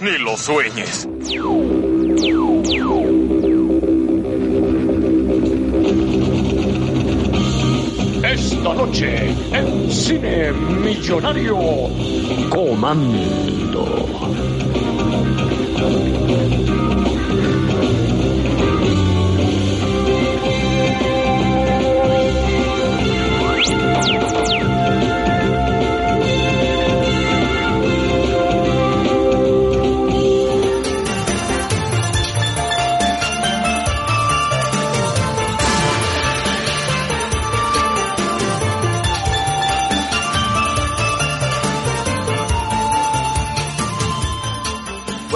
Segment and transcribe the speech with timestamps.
[0.00, 1.06] Ni lo sueñes.
[8.24, 11.58] Esta noche en Cine Millonario
[12.48, 14.10] Comando.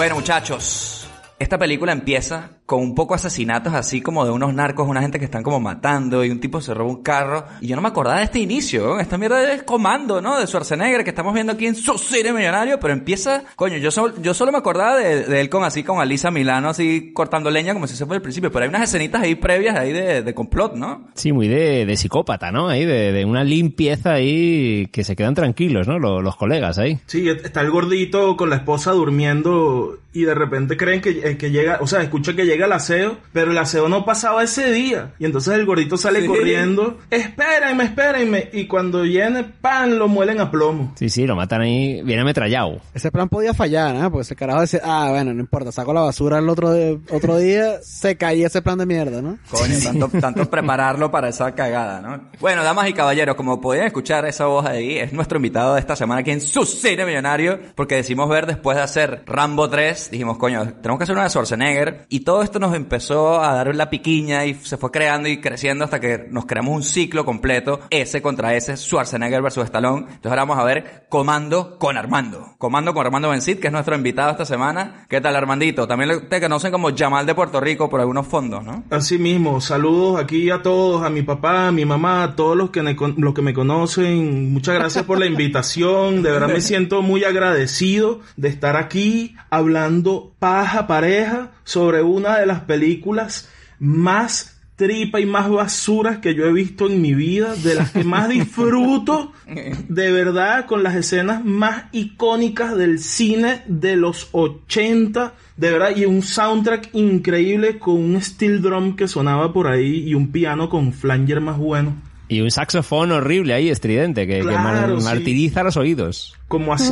[0.05, 1.07] Bueno, muchachos,
[1.39, 5.25] esta película empieza con un poco asesinatos así como de unos narcos, una gente que
[5.25, 7.45] están como matando y un tipo se roba un carro.
[7.61, 9.01] Y yo no me acordaba de este inicio, ¿eh?
[9.03, 10.39] esta mierda es comando, ¿no?
[10.39, 14.15] De Schwarzenegger que estamos viendo aquí en su cine millonario, pero empieza, coño, yo, sol-
[14.21, 17.73] yo solo me acordaba de, de él con así con Alisa Milano así cortando leña
[17.73, 20.33] como si se fuera el principio, pero hay unas escenitas ahí previas ahí de, de
[20.33, 21.07] complot, ¿no?
[21.13, 22.67] Sí, muy de, de psicópata, ¿no?
[22.69, 25.99] Ahí, de, de una limpieza ahí que se quedan tranquilos, ¿no?
[25.99, 26.99] Los, los colegas ahí.
[27.05, 31.51] Sí, está el gordito con la esposa durmiendo y de repente creen que, eh, que
[31.51, 35.13] llega, o sea, escucha que llega el aseo, pero el aseo no pasaba ese día.
[35.19, 36.27] Y entonces el gordito sale Sí.
[36.27, 38.49] corriendo, espérenme, espérenme.
[38.53, 40.93] Y cuando viene, pan, lo muelen a plomo.
[40.97, 42.79] Sí, sí, lo matan ahí, viene ametrallado.
[42.93, 44.09] Ese plan podía fallar, ¿no?
[44.11, 47.37] Porque ese carajo decía, ah, bueno, no importa, saco la basura el otro, de- otro
[47.37, 49.37] día, se caía ese plan de mierda, ¿no?
[49.49, 52.29] Coño, tanto, tanto prepararlo para esa cagada, ¿no?
[52.39, 55.95] Bueno, damas y caballeros, como podían escuchar esa voz ahí, es nuestro invitado de esta
[55.95, 60.37] semana aquí en su cine millonario, porque decimos ver después de hacer Rambo 3, dijimos,
[60.37, 63.89] coño, tenemos que hacer una de Schwarzenegger, y todo esto nos empezó a dar la
[63.89, 68.21] piquiña y se fue creando y creciendo hasta que nos creamos un ciclo completo, ese
[68.21, 70.01] contra ese, Schwarzenegger versus Stallone.
[70.03, 72.55] Entonces ahora vamos a ver Comando con Armando.
[72.57, 75.05] Comando con Armando Bencid, que es nuestro invitado esta semana.
[75.09, 75.87] ¿Qué tal, Armandito?
[75.87, 78.83] También te conocen como Jamal de Puerto Rico por algunos fondos, ¿no?
[78.91, 82.69] Así mismo, saludos aquí a todos, a mi papá, a mi mamá, a todos los
[82.69, 84.53] que me, los que me conocen.
[84.53, 86.21] Muchas gracias por la invitación.
[86.21, 92.45] De verdad me siento muy agradecido de estar aquí hablando paja pareja sobre una de
[92.45, 93.49] las películas
[93.79, 98.03] más tripa y más basuras que yo he visto en mi vida, de las que
[98.03, 99.31] más disfruto,
[99.87, 106.03] de verdad, con las escenas más icónicas del cine de los 80, de verdad, y
[106.05, 110.91] un soundtrack increíble con un steel drum que sonaba por ahí y un piano con
[110.91, 111.93] flanger más bueno.
[112.27, 115.05] Y un saxofón horrible ahí, estridente, que, que mar- Claro, sí.
[115.05, 116.35] martiriza los oídos.
[116.49, 116.91] Como así.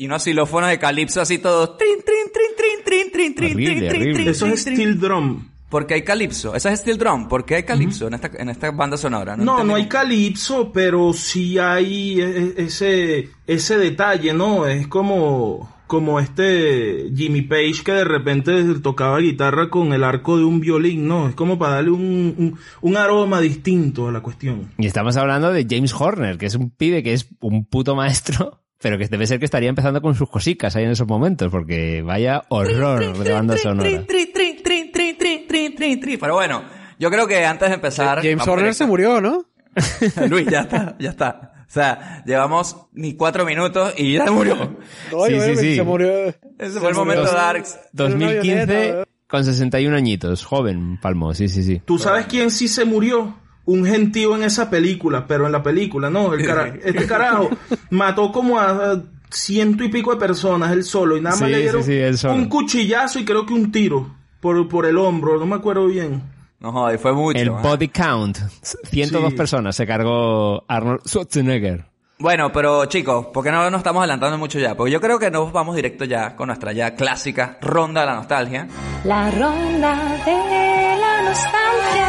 [0.00, 1.76] Y unos xilófonos de calipso así todos.
[1.76, 5.48] Trin, trin, trin, trin, trin, trin, trin, Horrible, trin, trin, Eso es trin, steel drum.
[5.68, 6.54] ¿Por qué hay calipso?
[6.54, 7.26] Esa es steel drum.
[7.28, 9.36] ¿Por qué hay calipso en, esta, en esta banda sonora?
[9.36, 9.74] No, no entendí.
[9.74, 14.68] hay calipso, pero sí hay e- e- ese, ese detalle, ¿no?
[14.68, 20.44] Es como, como este Jimmy Page que de repente tocaba guitarra con el arco de
[20.44, 21.28] un violín, ¿no?
[21.28, 24.70] Es como para darle un, un, un aroma distinto a la cuestión.
[24.78, 28.62] Y estamos hablando de James Horner, que es un pibe que es un puto maestro,
[28.80, 32.02] pero que debe ser que estaría empezando con sus cosicas ahí en esos momentos, porque
[32.02, 34.06] vaya horror trin, trin, de banda sonora.
[34.06, 36.62] Trin, Pero bueno,
[36.98, 38.22] yo creo que antes de empezar...
[38.22, 39.46] James Horner se murió, ¿no?
[40.28, 41.52] Luis, ya está, ya está.
[41.68, 44.78] O sea, llevamos ni cuatro minutos y ya se murió.
[45.26, 45.76] Sí, sí, sí.
[45.76, 46.28] Se murió.
[46.58, 47.78] Ese fue el momento dos, Darks.
[47.92, 49.04] 2015 ¿eh?
[49.26, 51.82] con 61 añitos, joven, Palmo, sí, sí, sí.
[51.84, 53.38] ¿Tú sabes quién sí se murió?
[53.70, 57.50] Un gentío en esa película, pero en la película, no, el cara- este carajo
[57.90, 61.60] mató como a ciento y pico de personas él solo y nada más Sí, le
[61.60, 65.44] dieron sí, sí, un cuchillazo y creo que un tiro por, por el hombro, no
[65.44, 66.22] me acuerdo bien.
[66.60, 67.38] No joder, fue mucho.
[67.38, 67.54] El ¿eh?
[67.62, 69.36] body count, 102 Sí.
[69.36, 71.84] personas se cargó Arnold Schwarzenegger.
[72.20, 74.74] Bueno, pero chicos, ¿por qué no nos estamos adelantando mucho ya?
[74.76, 78.14] Porque yo creo que nos vamos directo ya con nuestra ya clásica ronda de la
[78.16, 78.66] nostalgia.
[79.04, 79.94] La ronda
[80.24, 82.07] de la nostalgia.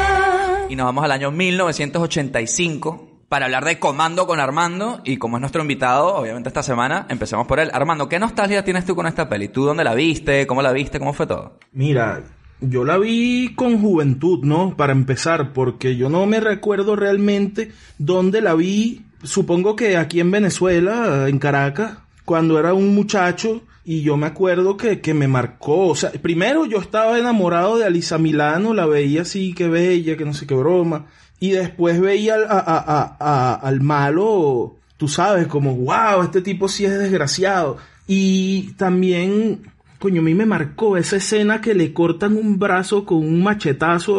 [0.69, 5.01] Y nos vamos al año 1985 para hablar de Comando con Armando.
[5.04, 7.71] Y como es nuestro invitado, obviamente esta semana, empecemos por él.
[7.74, 9.48] Armando, ¿qué nostalgia tienes tú con esta peli?
[9.48, 10.45] ¿Tú dónde la viste?
[10.45, 11.00] ¿Cómo la viste?
[11.00, 11.57] ¿Cómo fue todo?
[11.71, 12.21] Mira,
[12.62, 14.77] yo la vi con juventud, ¿no?
[14.77, 19.07] Para empezar, porque yo no me recuerdo realmente dónde la vi.
[19.24, 24.77] Supongo que aquí en Venezuela, en Caracas, cuando era un muchacho y yo me acuerdo
[24.77, 25.88] que, que me marcó.
[25.88, 30.25] O sea, primero yo estaba enamorado de Alisa Milano, la veía así, que bella, que
[30.25, 31.07] no sé qué broma.
[31.39, 37.00] Y después veía al, a- al malo, tú sabes, como, wow, este tipo sí es
[37.00, 37.77] desgraciado.
[38.06, 39.62] Y también,
[39.97, 44.15] coño, a mí me marcó esa escena que le cortan un brazo con un machetazo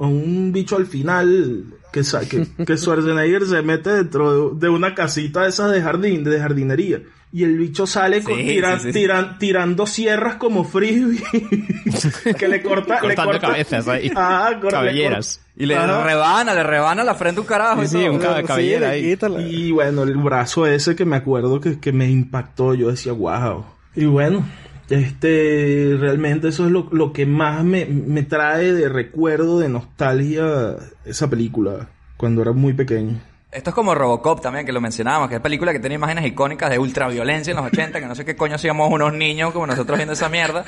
[0.00, 1.64] a un, bicho al final.
[1.92, 6.24] Que, que, que Schwarzenegger se mete dentro de, de una casita de esas de jardín,
[6.24, 7.02] de jardinería.
[7.34, 8.98] Y el bicho sale con, Sí, tira- sí, sí, sí.
[9.00, 11.22] tiran- tirando sierras como frisbee.
[12.38, 14.10] que le corta, le Cortando corta- cabezas ahí.
[14.14, 15.40] Ah, corta- le Cabelleras.
[15.56, 16.04] Y le Ajá.
[16.04, 17.82] rebana, le rebana la frente un carajo.
[17.82, 18.12] y Sí, todo.
[18.12, 19.16] un ca- Sí, cabellera le ahí.
[19.38, 23.64] Y bueno, el brazo ese que me acuerdo que, que me impactó, yo decía, wow.
[23.94, 24.44] Y bueno,
[24.90, 30.76] este, realmente eso es lo, lo que más me, me trae de recuerdo, de nostalgia,
[31.04, 31.88] esa película,
[32.18, 33.18] cuando era muy pequeño.
[33.52, 36.70] Esto es como Robocop también, que lo mencionábamos, que es película que tiene imágenes icónicas
[36.70, 39.98] de ultraviolencia en los 80, que no sé qué coño hacíamos unos niños como nosotros
[39.98, 40.64] viendo esa mierda.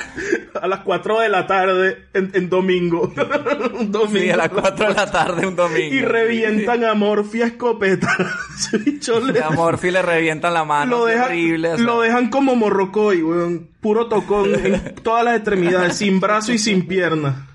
[0.61, 3.11] A las 4 de la tarde, en, en domingo.
[3.81, 4.19] Un domingo.
[4.21, 5.95] Sí, a las 4 de la tarde un domingo.
[5.95, 8.15] Y revientan a Morphy a escopeta.
[9.33, 10.99] Le- A Morphy le revientan la mano.
[10.99, 11.73] lo dejan, horrible.
[11.73, 11.87] o sea.
[11.87, 13.71] lo dejan como morrocoy, weón.
[13.81, 17.47] Puro tocón en todas las extremidades, sin brazo y sin pierna.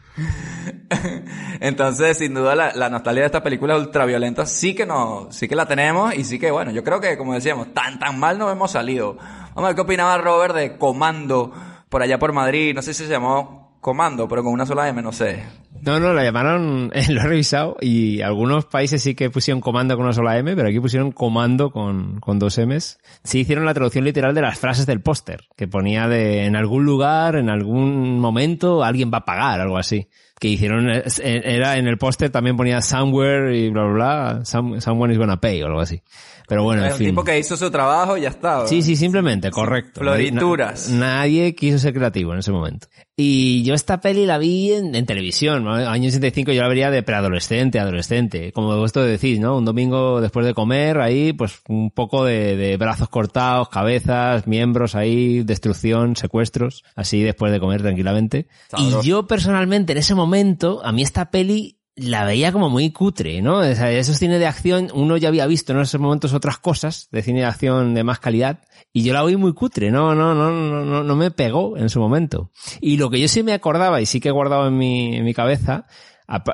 [1.60, 5.56] Entonces, sin duda, la, la nostalgia de estas películas ultraviolentas sí que no, sí que
[5.56, 8.50] la tenemos y sí que, bueno, yo creo que, como decíamos, tan, tan mal no
[8.50, 9.16] hemos salido.
[9.16, 11.54] Vamos a ver qué opinaba Robert de Comando
[11.90, 12.74] por allá por Madrid.
[12.74, 15.44] No sé si se llamó Comando, pero con una sola M, no sé.
[15.82, 20.06] No, no, la llamaron, lo he revisado y algunos países sí que pusieron comando con
[20.06, 23.00] una sola M, pero aquí pusieron comando con, con dos M's.
[23.24, 26.84] Sí hicieron la traducción literal de las frases del póster, que ponía de en algún
[26.84, 30.10] lugar, en algún momento, alguien va a pagar, algo así.
[30.40, 34.80] Que hicieron, es- era en el póster también ponía somewhere y bla, bla, bla, some-
[34.82, 36.02] someone is gonna pay o algo así.
[36.50, 37.08] Pero bueno, es en un fin.
[37.12, 38.68] tipo que hizo su trabajo y ya está.
[38.68, 40.02] Sí, sí, simplemente, correcto.
[40.02, 40.90] Florituras.
[40.90, 42.88] Nadie, na- nadie quiso ser creativo en ese momento.
[43.16, 45.74] Y yo esta peli la vi en, en televisión, ¿no?
[45.76, 49.58] año 65 yo la vería de preadolescente, adolescente, como vosotros decís, ¿no?
[49.58, 54.96] Un domingo después de comer, ahí, pues un poco de, de brazos cortados, cabezas, miembros
[54.96, 58.48] ahí, destrucción, secuestros, así después de comer tranquilamente.
[58.70, 59.02] Sabroso.
[59.04, 63.42] Y yo personalmente en ese momento, a mí esta peli la veía como muy cutre,
[63.42, 63.60] ¿no?
[63.60, 67.08] O sea, esos cine de acción, uno ya había visto en esos momentos otras cosas
[67.12, 68.60] de cine de acción de más calidad
[68.92, 72.00] y yo la vi muy cutre, no, no, no, no, no, me pegó en su
[72.00, 72.52] momento.
[72.82, 75.26] Y lo que yo sí me acordaba y sí que he guardado en mi, en
[75.26, 75.86] mi cabeza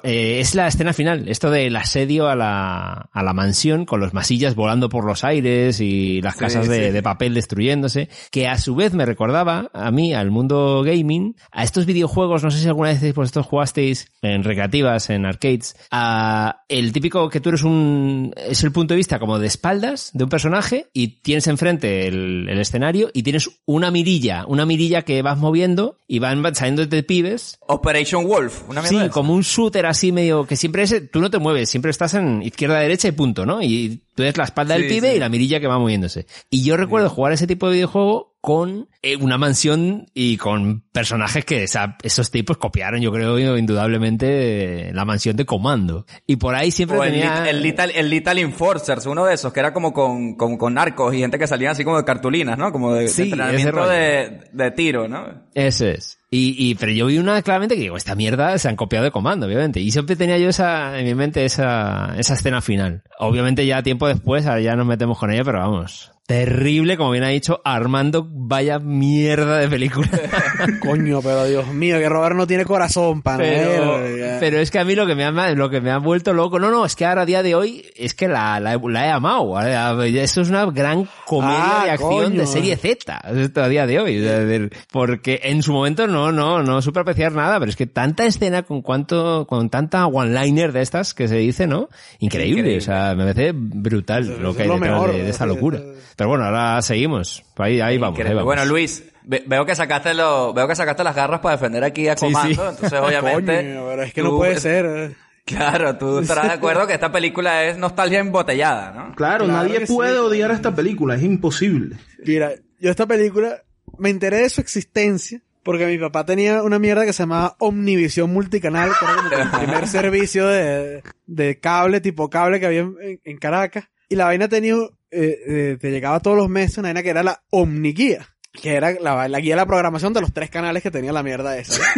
[0.03, 4.13] eh, es la escena final, esto del asedio a la, a la mansión con los
[4.13, 6.91] masillas volando por los aires y las Sí, casas de, sí.
[6.91, 11.63] de papel destruyéndose, que a su vez me recordaba a mí, al mundo gaming, a
[11.63, 16.91] estos videojuegos, no sé si alguna vez vosotros jugasteis en recreativas, en arcades, a el
[16.93, 20.29] típico que tú eres un, es el punto de vista como de espaldas de un
[20.29, 25.37] personaje y tienes enfrente el, el escenario y tienes una mirilla, una mirilla que vas
[25.37, 30.11] moviendo y van saliendo de pibes Operation Wolf, una mierda Sí, como un shooter así
[30.11, 33.45] medio que siempre es, tú no te mueves, siempre estás en izquierda, derecha y punto,
[33.45, 33.61] ¿no?
[33.61, 35.15] Y tú ves la espalda del Sí, pibe sí.
[35.17, 36.25] y la mirilla que va moviéndose.
[36.49, 41.43] Y yo recuerdo jugar ese tipo de videojuego con eh, una mansión y con personajes
[41.45, 46.05] que esa- esos tipos copiaron, yo creo, indudablemente, la mansión de comando.
[46.27, 47.43] Y por ahí siempre O el, tenía...
[47.45, 50.73] Lit- el Lethal, el Lethal Enforcers, uno de esos, que era como con, con, con
[50.75, 52.71] narcos y gente que salían así como de cartulinas, ¿no?
[52.71, 55.25] Como de, de Sí, ese entrenamiento de, de tiro, ¿no?
[55.53, 56.19] Ese es.
[56.35, 59.11] Y, y, pero yo vi una claramente que digo, esta mierda se han copiado de
[59.11, 59.79] comando, obviamente.
[59.79, 63.03] Y siempre tenía yo esa, en mi mente esa, esa escena final.
[63.19, 66.11] Obviamente ya tiempo después, ya nos metemos con ella, pero vamos.
[66.27, 70.09] Terrible, como bien ha dicho Armando, vaya mierda de película.
[70.79, 73.99] Coño, pero Dios mío, que Robert no tiene corazón para pero,
[74.39, 76.59] pero es que a mí lo que me ha, lo que me ha vuelto loco,
[76.59, 79.11] no, no, es que ahora a día de hoy, es que la, la, la he
[79.11, 79.59] amado.
[80.03, 82.39] Esto es una gran comedia Ah, de acción coño.
[82.41, 84.15] de serie Z, esto a día de hoy.
[84.17, 88.25] Decir, Porque en su momento no, no, no supe apreciar nada, pero es que tanta
[88.25, 91.89] escena con cuanto, con tanta one-liner de estas que se dice, ¿no?
[92.19, 92.77] Increíble, Increíble.
[92.77, 95.79] o sea, me parece brutal lo que hay lo detrás mejor, de, de esta locura.
[96.15, 97.43] Pero bueno, ahora seguimos.
[97.57, 98.35] Ahí, ahí vamos, ahí Increíble.
[98.35, 98.45] vamos.
[98.45, 102.07] Bueno, Luis, ve- veo que sacaste lo, veo que sacaste las garras para defender aquí
[102.07, 102.75] a Comando, sí.
[102.75, 103.55] entonces obviamente.
[103.57, 104.85] Coño, pero es que tú- no puede ser.
[104.85, 105.15] eh.
[105.45, 109.15] Claro, tú estarás de acuerdo que esta película es nostalgia embotellada, ¿no?
[109.15, 109.93] Claro, Claro nadie sí.
[109.93, 111.97] puede odiar a esta película, es imposible.
[112.25, 113.61] Mira, yo esta película
[113.97, 118.31] me enteré de su existencia porque mi papá tenía una mierda que se llamaba Omnivisión
[118.31, 122.81] Multicanal, que era como que el primer servicio de, de cable, tipo cable que había
[122.81, 123.85] en, en Caracas.
[124.07, 124.75] Y la vaina tenía,
[125.09, 128.27] eh, eh, te llegaba todos los meses una vaina que era la Omniguía.
[128.61, 131.23] Que era la, la guía de la programación de los tres canales que tenía la
[131.23, 131.81] mierda esa.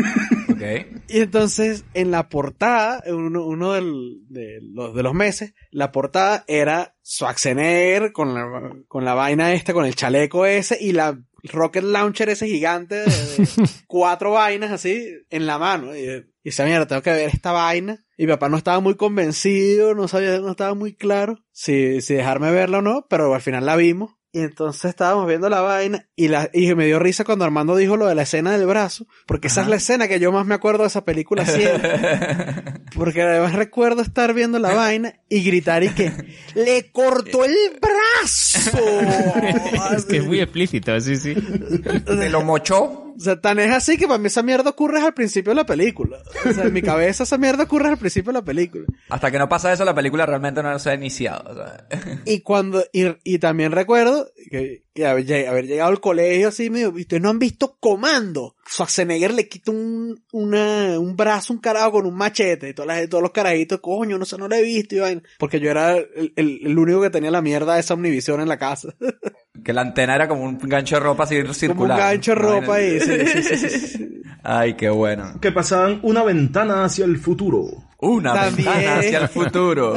[0.49, 0.63] Ok.
[1.09, 6.45] Y entonces, en la portada, uno, uno del- de, los, de los meses, la portada
[6.47, 11.83] era Schwarzenegger con la, con la vaina esta, con el chaleco ese y la rocket
[11.83, 13.47] launcher ese gigante de, de
[13.87, 15.95] cuatro vainas así en la mano.
[15.95, 18.03] Y, y mierda, tengo que ver esta vaina.
[18.17, 22.15] Y mi papá no estaba muy convencido, no sabía, no estaba muy claro si, si
[22.15, 24.15] dejarme verla o no, pero al final la vimos.
[24.37, 27.97] Y entonces estábamos viendo la vaina y, la, y me dio risa cuando Armando dijo
[27.97, 30.53] lo de la escena del brazo, porque esa es la escena que yo más me
[30.53, 31.97] acuerdo de esa película siempre.
[32.93, 36.11] Porque además recuerdo estar viendo la vaina y gritar y que
[36.53, 38.79] ¡Le cortó el brazo!
[39.97, 41.33] es que es muy explícito, sí, sí.
[41.33, 43.06] ¿Te lo mochó?
[43.17, 45.65] O sea, tan es así que para mí esa mierda ocurre al principio de la
[45.65, 46.19] película.
[46.47, 48.85] O sea, en mi cabeza esa mierda ocurre al principio de la película.
[49.09, 51.49] Hasta que no pasa eso, la película realmente no se ha iniciado.
[51.51, 51.87] o sea.
[52.25, 56.69] Y cuando, y, y también recuerdo que, que haber, lleg- haber llegado al colegio así
[56.69, 58.55] medio, ¿y ustedes no han visto Comando?
[58.69, 63.09] Schwarzenegger le quita un, una, un brazo, un carajo con un machete, y todas las,
[63.09, 65.21] todos los carajitos, coño, no sé, no lo he visto, y vaina.
[65.39, 68.49] Porque yo era el, el, el único que tenía la mierda de esa omnivisión en
[68.49, 68.93] la casa.
[69.63, 71.97] Que la antena era como un gancho de ropa así Como un circular.
[71.99, 74.21] gancho de ropa sí, sí, sí, sí.
[74.43, 75.39] Ay, qué bueno.
[75.41, 77.65] Que pasaban una ventana hacia el futuro.
[77.99, 78.67] Una También.
[78.71, 79.95] ventana hacia el futuro.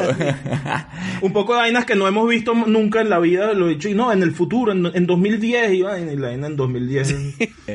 [1.23, 3.88] Un poco de vainas que no hemos visto nunca en la vida, lo he dicho,
[3.90, 7.14] y no, en el futuro, en, en 2010, y vaina, y la vaina en 2010,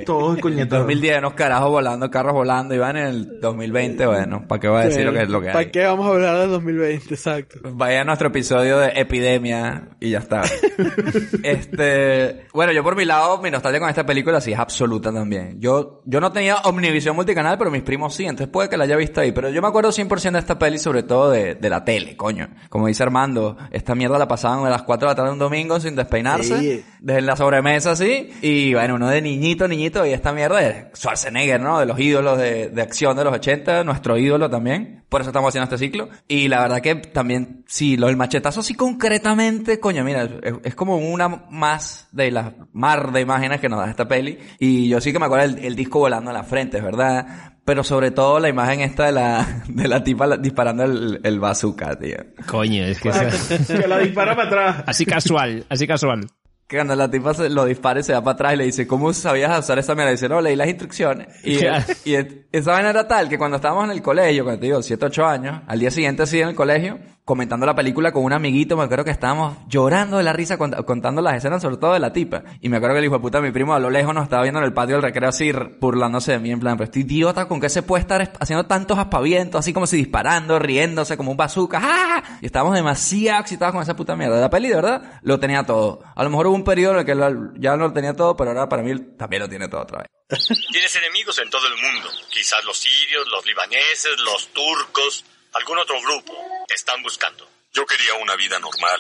[0.06, 0.82] todo es En coñetado.
[0.82, 4.82] 2010 unos carajos volando, carros volando, y van en el 2020, bueno, ¿para qué voy
[4.82, 5.70] a decir lo que es lo que ¿Para hay?
[5.72, 7.14] qué vamos a hablar del 2020?
[7.14, 7.60] Exacto.
[7.74, 10.42] Vaya a nuestro episodio de epidemia y ya está.
[11.44, 15.60] este, bueno, yo por mi lado, mi nostalgia con esta película sí es absoluta también.
[15.60, 18.96] Yo, yo no tenía Omnivisión multicanal, pero mis primos sí, entonces puede que la haya
[18.98, 19.32] visto ahí.
[19.32, 22.50] Pero yo me acuerdo 100% de esta peli, sobre todo de, de la tele, coño.
[22.70, 25.80] Como dice Armando, esta mierda la pasaban a las 4 de la tarde un domingo
[25.80, 26.84] sin despeinarse, Sí.
[27.00, 31.62] desde la sobremesa así, y bueno, uno de niñito, niñito, y esta mierda es Schwarzenegger,
[31.62, 31.80] ¿no?
[31.80, 35.04] De los ídolos de, de acción de los 80, nuestro ídolo también.
[35.10, 36.10] Por eso estamos haciendo este ciclo.
[36.28, 40.76] Y la verdad que también, sí, lo del machetazo sí concretamente, coño, mira, es, es
[40.76, 44.40] como una más de las mar de imágenes que nos da esta peli.
[44.60, 47.54] Y yo sí que me acuerdo el, el disco volando en la frente, es verdad.
[47.66, 51.40] Pero sobre todo la imagen esta de la, de la tipa la- disparando el, el
[51.40, 52.18] bazooka, tío.
[52.48, 54.84] Coño, es que es Que la dispara para atrás.
[54.88, 56.28] así casual, así casual.
[56.68, 58.88] Que cuando la tipa se lo dispara y se va para atrás y le dice,
[58.88, 60.12] ¿cómo sabías usar esa mierda?
[60.12, 61.28] Y dice, no, leí las instrucciones.
[61.44, 61.60] Y,
[62.06, 64.82] y es- esa vaina era tal que cuando estábamos en el colegio, cuando te digo,
[64.82, 68.34] 7, 8 años, al día siguiente así en el colegio, comentando la película con un
[68.34, 71.94] amiguito, me acuerdo que estábamos llorando de la risa cont- contando las escenas, sobre todo
[71.94, 72.44] de la tipa.
[72.62, 74.42] Y me acuerdo que el hijo de puta, mi primo a lo lejos nos estaba
[74.44, 77.48] viendo en el patio del recreo así, burlándose de mí, en plan, pero este idiota,
[77.48, 81.32] ¿con qué se puede estar es- haciendo tantos aspavientos, así como si disparando, riéndose como
[81.32, 81.80] un bazooka?
[81.84, 82.24] ¡Ah!
[82.42, 84.40] Y estábamos demasiado excitados con esa puta mierda.
[84.40, 86.02] La peli, de verdad, lo tenía todo.
[86.16, 88.36] A lo mejor hubo un periodo en el que lo- ya no lo tenía todo,
[88.36, 90.10] pero ahora para mí también lo tiene todo otra vez.
[90.72, 92.10] Tienes enemigos en todo el mundo.
[92.30, 96.34] Quizás los sirios, los libaneses, los turcos, algún otro grupo.
[96.68, 97.48] Te están buscando.
[97.74, 99.00] Yo quería una vida normal.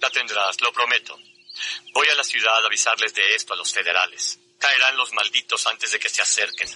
[0.00, 1.16] La tendrás, lo prometo.
[1.94, 4.38] Voy a la ciudad a avisarles de esto a los federales.
[4.58, 6.68] Caerán los malditos antes de que se acerquen.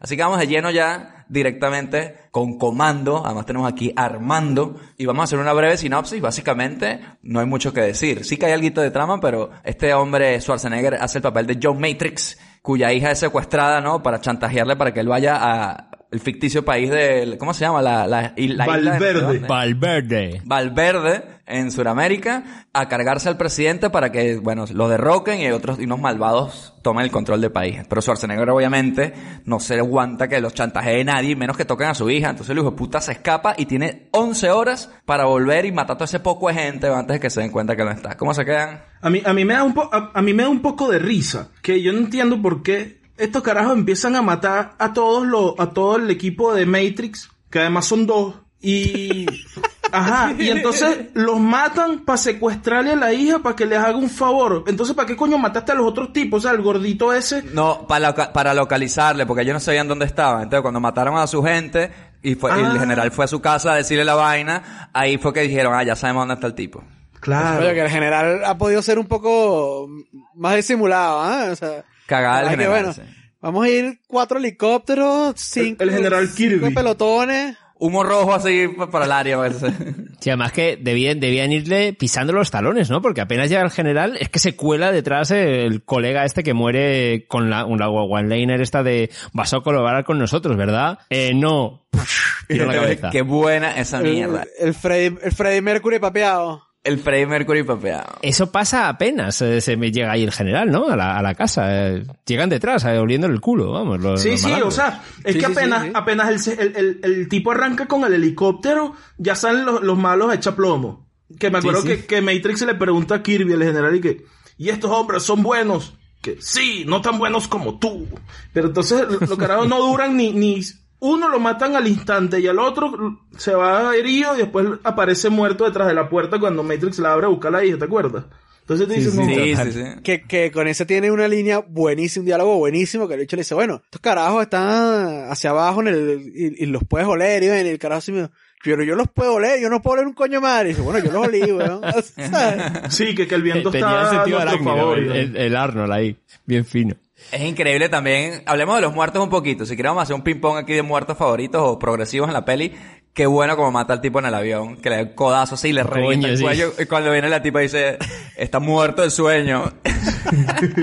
[0.00, 3.24] Así que vamos de lleno ya directamente con comando.
[3.24, 4.76] Además tenemos aquí Armando.
[4.98, 6.20] Y vamos a hacer una breve sinopsis.
[6.20, 8.24] Básicamente no hay mucho que decir.
[8.24, 11.80] Sí que hay algo de trama, pero este hombre Schwarzenegger hace el papel de John
[11.80, 14.02] Matrix, cuya hija es secuestrada, ¿no?
[14.02, 17.36] Para chantajearle para que él vaya a el ficticio país de...
[17.38, 17.80] ¿Cómo se llama?
[17.82, 19.12] La, la, isla de- Valverde.
[19.22, 19.48] ¿dónde?
[19.48, 20.42] Valverde.
[20.44, 25.84] Valverde en Sudamérica a cargarse al presidente para que, bueno, lo derroquen y otros y
[25.84, 27.80] unos malvados tomen el control del país.
[27.88, 29.12] Pero Schwarzenegger obviamente
[29.44, 32.30] no se aguanta que los chantajee nadie, menos que toquen a su hija.
[32.30, 35.94] Entonces el hijo de puta se escapa y tiene 11 horas para volver y matar
[35.94, 38.16] a todo ese poco de gente antes de que se den cuenta que no está.
[38.16, 38.82] ¿Cómo se quedan?
[39.00, 40.90] A mí, a mí me da un po- a, a mí me da un poco
[40.90, 45.26] de risa, que yo no entiendo por qué estos carajos empiezan a matar a todos
[45.26, 49.26] los, a todo el equipo de Matrix, que además son dos, y
[49.92, 54.08] ajá, y entonces los matan para secuestrarle a la hija para que les haga un
[54.08, 54.64] favor.
[54.66, 56.38] Entonces, ¿para qué coño mataste a los otros tipos?
[56.38, 57.42] O sea, el gordito ese.
[57.52, 60.42] No, para, loca- para localizarle, porque ellos no sabían dónde estaba.
[60.42, 61.90] Entonces, cuando mataron a su gente
[62.22, 62.70] y, fue, y Ah.
[62.72, 65.82] el general fue a su casa a decirle la vaina, ahí fue que dijeron, ah,
[65.82, 66.82] ya sabemos dónde está el tipo.
[67.20, 67.58] Claro.
[67.60, 69.88] Pero que el general ha podido ser un poco
[70.34, 71.48] más disimulado, ¿ah?
[71.52, 72.70] O sea, Cagada el ah, que general.
[72.84, 73.02] bueno, sí.
[73.40, 76.74] vamos a ir cuatro helicópteros, cinco, el general cinco Kirby.
[76.74, 77.56] pelotones.
[77.84, 79.36] Humo rojo así pa- para el área.
[79.38, 79.56] pues.
[80.22, 83.02] Sí, además que debían, debían irle pisando los talones, ¿no?
[83.02, 87.26] Porque apenas llega el general, es que se cuela detrás el colega este que muere
[87.26, 91.00] con la, una one-liner esta de vas a colaborar con nosotros, ¿verdad?
[91.10, 91.88] Eh, no.
[92.46, 93.10] Tiro en la cabeza.
[93.10, 94.44] Qué buena esa El, mierda.
[94.60, 96.68] el, Freddy, el Freddy Mercury papeado.
[96.84, 98.14] El Freddie Mercury papeado.
[98.22, 100.88] Eso pasa apenas eh, se me llega ahí el general, ¿no?
[100.88, 101.66] A la, a la casa.
[101.68, 104.00] eh, llegan detrás, eh, oliéndole el culo, vamos.
[104.00, 105.90] los- Sí, los sí, o sea, es Sí, que sí, apenas, sí.
[105.94, 110.30] apenas el, el, el- el tipo arranca con el helicóptero, ya salen los, los malos
[110.30, 111.06] a echa plomo.
[111.38, 111.88] Que me acuerdo sí.
[111.88, 114.24] Que, que Matrix le pregunta a Kirby, el general, y que,
[114.58, 115.94] ¿y estos hombres son buenos?
[116.20, 118.08] Que sí, no tan buenos como tú.
[118.52, 120.60] Pero entonces lo- los carajos no duran ni, ni,
[121.04, 125.64] uno lo matan al instante y al otro se va herido y después aparece muerto
[125.64, 128.24] detrás de la puerta cuando Matrix la abre a buscar a la hija, ¿te acuerdas?
[128.60, 129.82] Entonces te dices, no, Sí, sí, sí.
[130.04, 133.40] Que, que con ese tiene una línea buenísima, un diálogo buenísimo, que el bicho le
[133.42, 137.48] dice, bueno, estos carajos están hacia abajo en el, y, y los puedes oler, y
[137.48, 138.28] ven, y el carajo así me
[138.64, 140.68] pero yo los puedo oler, yo no puedo oler un coño madre.
[140.68, 141.80] Y dice, bueno, yo los olí, weón.
[142.30, 142.94] ¿Sabes?
[142.94, 144.98] Sí, que, que el viento Tenía está el a nuestro favor.
[145.00, 146.16] el, el- el Arnold ahí,
[146.46, 146.94] bien fino.
[147.30, 148.42] Es increíble también.
[148.46, 149.64] Hablemos de los muertos un poquito.
[149.64, 152.74] Si queremos hacer un ping-pong aquí de muertos favoritos o progresivos en la peli,
[153.14, 154.76] qué bueno como mata al tipo en el avión.
[154.76, 156.42] Que le da el codazo así y le revienta el sí.
[156.42, 156.72] cuello.
[156.78, 157.96] Y cuando viene la tipa dice,
[158.36, 159.72] está muerto el sueño.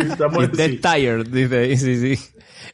[0.10, 0.78] Estamos- Dead sí.
[0.78, 2.30] tired, dice, sí, sí.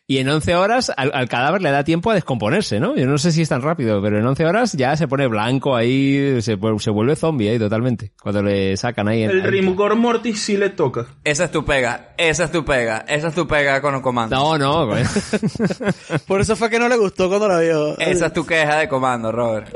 [0.07, 2.95] Y en 11 horas al, al cadáver le da tiempo a descomponerse, ¿no?
[2.95, 5.75] Yo no sé si es tan rápido, pero en 11 horas ya se pone blanco
[5.75, 8.11] ahí, se, vu- se vuelve zombie ahí totalmente.
[8.21, 9.23] Cuando le sacan ahí...
[9.23, 11.07] El ahí- Rigor Mortis sí le toca.
[11.23, 12.13] Esa es tu pega.
[12.17, 13.03] Esa es tu pega.
[13.07, 14.35] Esa es tu pega con un comando.
[14.35, 15.03] No, no, güey.
[16.27, 17.97] Por eso fue que no le gustó cuando la vio.
[17.97, 19.75] Esa es tu queja de comando, Robert.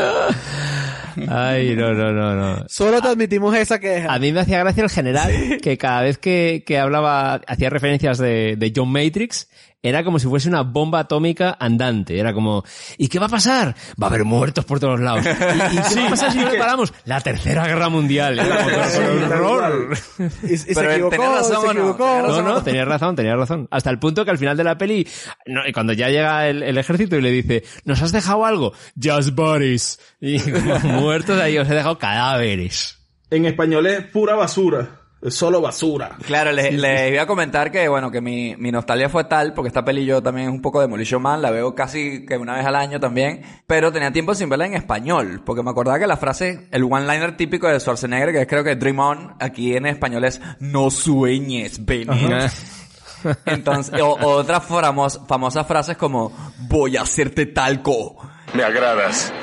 [1.27, 2.65] Ay, no, no, no, no.
[2.69, 4.13] Solo te admitimos esa queja.
[4.13, 8.17] A mí me hacía gracia el general, que cada vez que, que hablaba, hacía referencias
[8.19, 9.49] de, de John Matrix,
[9.81, 12.19] era como si fuese una bomba atómica andante.
[12.19, 12.63] Era como,
[12.97, 13.75] ¿y qué va a pasar?
[14.01, 15.25] Va a haber muertos por todos lados.
[15.25, 16.93] ¿Y, y qué va a pasar si no paramos?
[17.05, 18.39] La tercera guerra mundial.
[18.39, 18.97] Era como, Sí,
[19.31, 19.97] horror.
[20.43, 21.71] Y, y se Pero equivocó, razón, se ¿o no?
[21.71, 22.05] equivocó.
[22.05, 22.45] No, razón.
[22.45, 23.67] no, tenías razón, tenías razón.
[23.71, 25.07] Hasta el punto que al final de la peli,
[25.45, 28.73] no, y cuando ya llega el, el ejército y le dice, ¿nos has dejado algo?
[29.01, 29.99] Just bodies.
[30.19, 32.97] Y como muertos ahí, os he dejado cadáveres.
[33.31, 34.98] En español es pura basura.
[35.27, 36.17] Solo basura.
[36.25, 39.67] Claro, les, les iba a comentar que, bueno, que mi, mi nostalgia fue tal, porque
[39.67, 42.65] esta peli yo también es un poco Demolition Man, la veo casi que una vez
[42.65, 46.15] al año también, pero tenía tiempo sin verla en español, porque me acordaba que la
[46.17, 50.23] frase, el one-liner típico de Schwarzenegger, que es creo que Dream On, aquí en español
[50.23, 52.29] es No sueñes, Benny.
[53.45, 56.31] Entonces, o, o otras famos- famosas frases como
[56.69, 58.15] Voy a hacerte talco.
[58.53, 59.33] Me agradas.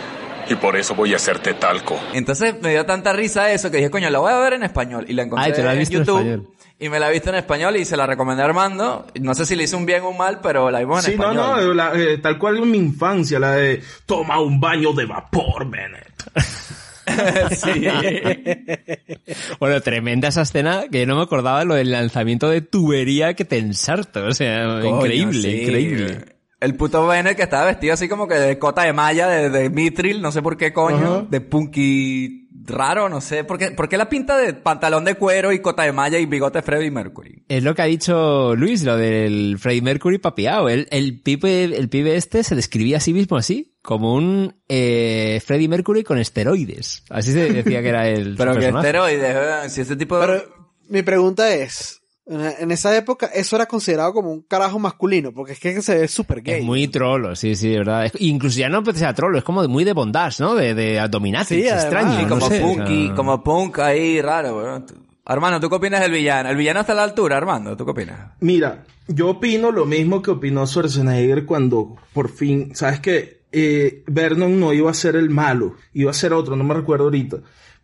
[0.49, 1.99] Y por eso voy a hacerte talco.
[2.13, 5.05] Entonces me dio tanta risa eso que dije, coño, la voy a ver en español.
[5.09, 6.49] Y la encontré Ay, te la has en YouTube.
[6.79, 9.07] y me la he visto en español y se la recomendé a Armando.
[9.21, 11.19] No sé si le hice un bien o un mal, pero la vimos en Sí,
[11.19, 11.67] no, español.
[11.69, 15.69] no, la- eh, tal cual en mi infancia, la de toma un baño de vapor,
[15.69, 16.07] Bennett.
[17.57, 17.87] sí.
[19.59, 23.35] Bueno, tremenda esa escena que yo no me acordaba de lo del lanzamiento de tubería
[23.35, 24.25] que te ensarta.
[24.25, 25.63] O sea, Coño, increíble, sí.
[25.63, 26.36] increíble.
[26.61, 29.71] El puto Bennett que estaba vestido así como que de cota de malla, de, de
[29.71, 33.45] mitril, no sé por qué coño, de punky raro, no sé.
[33.45, 36.27] ¿Por qué, por qué la pinta de pantalón de cuero y cota de malla y
[36.27, 37.45] bigote Freddie Mercury?
[37.49, 40.69] Es lo que ha dicho Luis, lo del Freddie Mercury papiado.
[40.69, 45.41] El, el, pibe, el pibe este se describía a sí mismo así, como un eh,
[45.45, 47.05] Freddie Mercury con esteroides.
[47.11, 49.71] Así se decía que era el Pero que esteroides, ¿eh?
[49.71, 50.27] si este tipo de...
[50.27, 50.43] Pero
[50.89, 55.61] mi pregunta es, en esa época eso era considerado como un carajo masculino, porque es
[55.61, 56.59] que se ve súper gay.
[56.61, 58.07] Es muy trolo, sí, sí, de verdad.
[58.07, 60.55] Es- incluso ya no empecé a trolo, es como muy de bondage, ¿no?
[60.55, 62.17] De, de dominatrix, Sí, extraño.
[62.19, 63.15] Sí, no como sé, o punky, sea.
[63.15, 64.87] como punk ahí, raro, weón.
[65.25, 66.51] Armando, ¿tú qué opinas del villano?
[66.51, 67.77] ¿El villano está a la altura, Armando?
[67.77, 68.31] ¿Tú qué opinas?
[68.41, 74.59] Mira, yo opino lo mismo que opinó Schwarzenegger cuando por fin, sabes que eh, Vernon
[74.61, 77.39] no iba a ser el malo, iba a ser otro, no me recuerdo ahorita.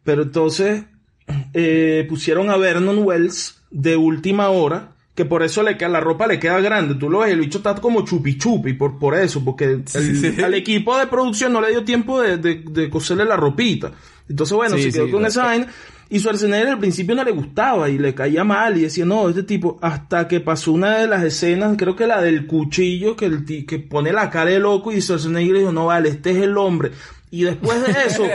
[0.04, 0.84] Pero entonces
[1.54, 6.26] eh, pusieron a Vernon Wells de última hora, que por eso le queda, la ropa
[6.26, 6.94] le queda grande.
[6.94, 9.84] Tú lo ves, el bicho está como chupi chupi, por, por eso, porque el-
[10.44, 13.92] al equipo de producción no le dio tiempo de, de, de coserle la ropita.
[14.28, 15.66] Entonces, bueno, Sí, se quedó con esa vaina.
[16.08, 19.44] Y Schwarzenegger al principio no le gustaba y le caía mal y decía, no, este
[19.44, 23.46] tipo, hasta que pasó una de las escenas, creo que la del cuchillo, que, el
[23.66, 26.90] que pone la cara de loco y Schwarzenegger dijo, no vale, este es el hombre.
[27.32, 28.28] Y después de eso, y,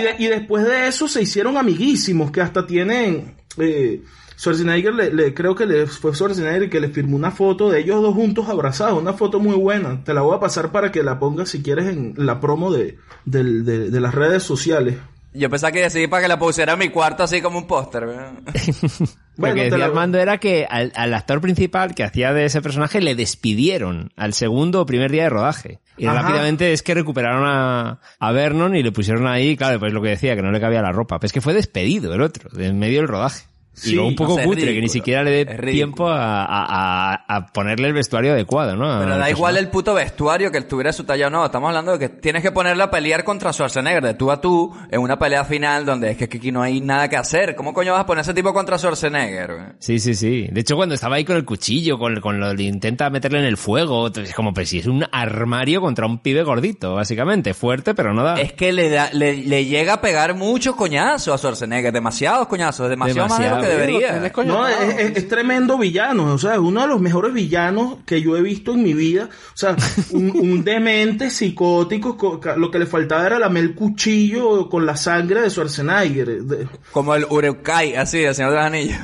[0.00, 4.00] de- y después de eso se hicieron amiguísimos, que hasta tienen, eh,
[4.38, 8.00] Schwarzenegger, le, le- creo que le fue Schwarzenegger que le firmó una foto de ellos
[8.00, 10.04] dos juntos abrazados, una foto muy buena.
[10.04, 12.96] Te la voy a pasar para que la pongas si quieres en la promo de,
[13.24, 14.96] de las redes sociales.
[15.36, 18.06] Yo pensaba que decidí para que la pusiera en mi cuarto así como un póster,
[18.06, 18.42] weón.
[19.36, 22.46] Lo Bueno, que te decía Armando era que al, al actor principal que hacía de
[22.46, 25.80] ese personaje le despidieron al segundo o primer día de rodaje.
[25.98, 26.22] Y Ajá.
[26.22, 30.08] rápidamente es que recuperaron a, a Vernon y le pusieron ahí, claro, pues lo que
[30.10, 31.18] decía, que no le cabía la ropa.
[31.18, 33.44] Pues es que fue despedido el otro, de en medio del rodaje.
[33.84, 36.44] Y luego un no poco sé, es cutre, que ni siquiera le dé tiempo a,
[36.44, 38.98] a- a- ponerle el vestuario adecuado, ¿no?
[39.00, 41.44] Pero da igual el puto vestuario que estuviera su talla o no.
[41.44, 44.74] Estamos hablando de que tienes que ponerla a pelear contra Schwarzenegger de tú a tú
[44.90, 47.54] en una pelea final donde es que aquí no hay nada que hacer.
[47.54, 49.52] ¿Cómo coño vas a poner ese tipo contra Schwarzenegger?
[49.54, 49.66] güey?
[49.78, 50.48] Sí, sí, sí.
[50.50, 53.44] De hecho, cuando estaba ahí con el cuchillo, con, con lo de intenta meterle en
[53.46, 57.54] el fuego, es como, pues si es un armario contra un pibe gordito, básicamente.
[57.54, 58.34] Fuerte, pero no da.
[58.40, 61.92] Es que le, da, le, le llega a pegar muchos coñazos a Schwarzenegger.
[61.92, 62.88] Demasiados coñazos.
[62.88, 64.20] Demasiado, más de lo que Demasiado.
[64.20, 64.32] debería.
[64.44, 68.20] No, es, es- es tremendo villano, o sea, es uno de los mejores villanos que
[68.22, 69.28] yo he visto en mi vida.
[69.30, 69.76] O sea,
[70.12, 75.40] un, un demente psicótico, lo que le faltaba era lamer el cuchillo con la sangre
[75.42, 76.42] de Schwarzenegger.
[76.42, 78.96] De- Como el Ureukai, así, el Señor de los Anillos.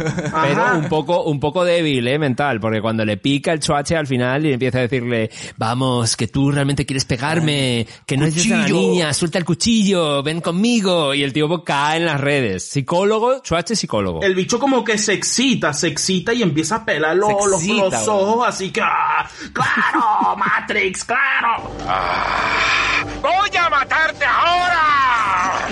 [0.42, 4.07] Pero un poco, un poco débil, eh, mental, porque cuando le pica el chuache al
[4.07, 8.66] final y empieza a decirle, vamos, que tú realmente quieres pegarme, que no eres la
[8.68, 12.64] niña, suelta el cuchillo, ven conmigo, y el tío cae en las redes.
[12.64, 14.22] Psicólogo, chuache psicólogo.
[14.22, 18.47] El bicho como que se excita, se excita y empieza a pelar los, los- ojos,
[18.49, 19.27] así que, ¡ah!
[19.53, 20.37] ¡claro!
[20.37, 21.71] ¡Matrix, claro!
[23.21, 25.69] ¡Voy a matarte ahora!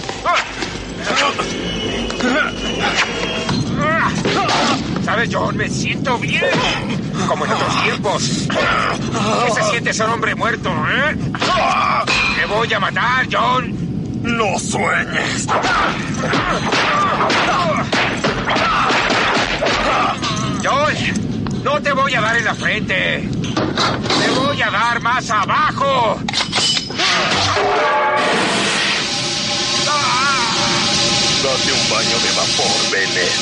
[5.04, 5.56] ¿Sabes, John?
[5.56, 6.44] Me siento bien.
[7.26, 8.48] Como en otros tiempos.
[9.46, 11.16] ¿Qué se siente ser hombre muerto, eh?
[12.36, 13.74] Te voy a matar, John.
[14.22, 15.46] No sueñes.
[20.62, 20.94] John,
[21.64, 22.94] no te voy a dar en la frente.
[23.28, 26.18] Te voy a dar más abajo.
[31.42, 33.32] Date un baño de vapor, Bennett.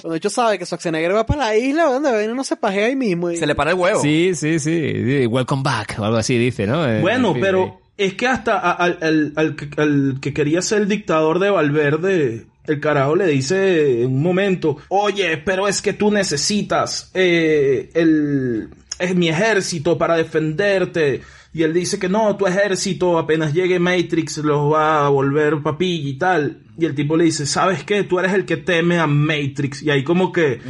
[0.00, 2.86] Cuando de hecho sabe que Schwarzenegger va para la isla donde viene no se pajea
[2.86, 3.30] ahí mismo.
[3.30, 4.00] y- Se le para el huevo.
[4.00, 6.86] Sí, sí, sí, welcome back, o algo así dice, ¿no?
[6.86, 10.62] Eh, Bueno, en fin, pero es que hasta al, al- al que- al que quería
[10.62, 15.82] ser el dictador de Valverde, el carajo le dice en un momento, oye, pero es
[15.82, 21.22] que tú necesitas eh, el, es mi ejército para defenderte.
[21.52, 26.08] Y él dice que no, tu ejército apenas llegue Matrix los va a volver papilla
[26.08, 26.58] y tal.
[26.76, 28.02] Y el tipo le dice, ¿sabes qué?
[28.02, 29.82] Tú eres el que teme a Matrix.
[29.82, 30.60] Y ahí como que,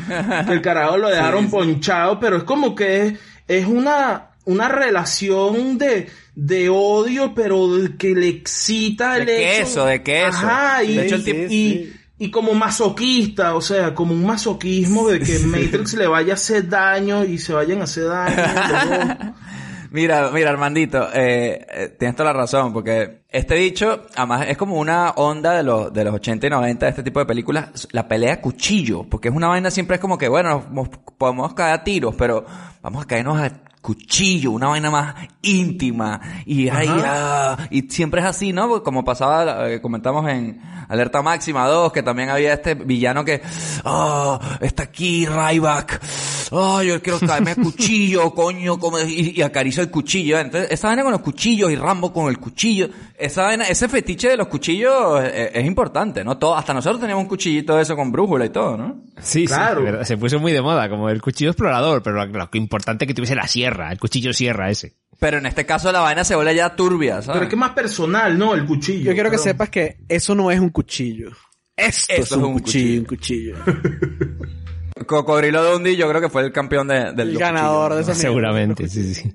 [0.47, 5.79] que el carajo lo dejaron ponchado, pero es como que es, es una, una relación
[5.79, 9.65] de, de odio, pero de que le excita el De hecho.
[9.65, 10.27] queso, de queso.
[10.39, 11.93] Ajá, y, De hecho, el y- y-
[12.27, 16.69] y como masoquista, o sea, como un masoquismo de que Matrix le vaya a hacer
[16.69, 19.35] daño y se vayan a hacer daño.
[19.91, 24.75] Mira, mira, Armandito, eh, eh, tienes toda la razón, porque este dicho, además, es como
[24.81, 28.09] una onda de los, de los 80 y 90 de este tipo de películas, la
[28.09, 31.75] pelea a cuchillo, porque es una vaina siempre es como que, bueno, nos podemos caer
[31.75, 32.45] a tiros, pero
[32.83, 33.53] vamos a caernos a
[33.85, 38.67] cuchillo, una vaina más íntima, y ay, ah, y siempre es así, ¿no?
[38.67, 43.43] Porque Como pasaba, eh, comentamos en Alerta Máxima 2, que también había este villano que,
[43.85, 46.01] ah, está aquí, Ryback,
[46.51, 50.39] oh, yo quiero caerme a cuchillo, coño, como, y, y acaricio el cuchillo.
[50.39, 54.29] Entonces, esa vaina con los cuchillos y Rambo con el cuchillo, esa vaina, ese fetiche
[54.31, 56.39] de los cuchillos es, es importante, ¿no?
[56.39, 59.03] Todo, hasta nosotros teníamos un cuchillito de eso con brújula y todo, ¿no?
[59.21, 59.99] Sí, Claro.
[60.01, 63.05] sí, se puso muy de moda, como el cuchillo explorador, pero lo, lo que importante
[63.05, 64.97] es que tuviese la sierra, el cuchillo sierra ese.
[65.21, 67.35] Pero en este caso la vaina se vuelve ya turbia, ¿sabes?
[67.35, 68.55] Pero es que más personal, ¿no?
[68.55, 69.05] El cuchillo.
[69.07, 71.31] Yo quiero que sepas que eso no es un cuchillo.
[71.77, 73.55] Esto Eso es un, es un cuchillo, un cuchillo.
[75.07, 78.23] Cocodrilo Dundee yo creo que fue el campeón de, del El ganador de esa mierda.
[78.23, 79.33] Seguramente, sí, sí.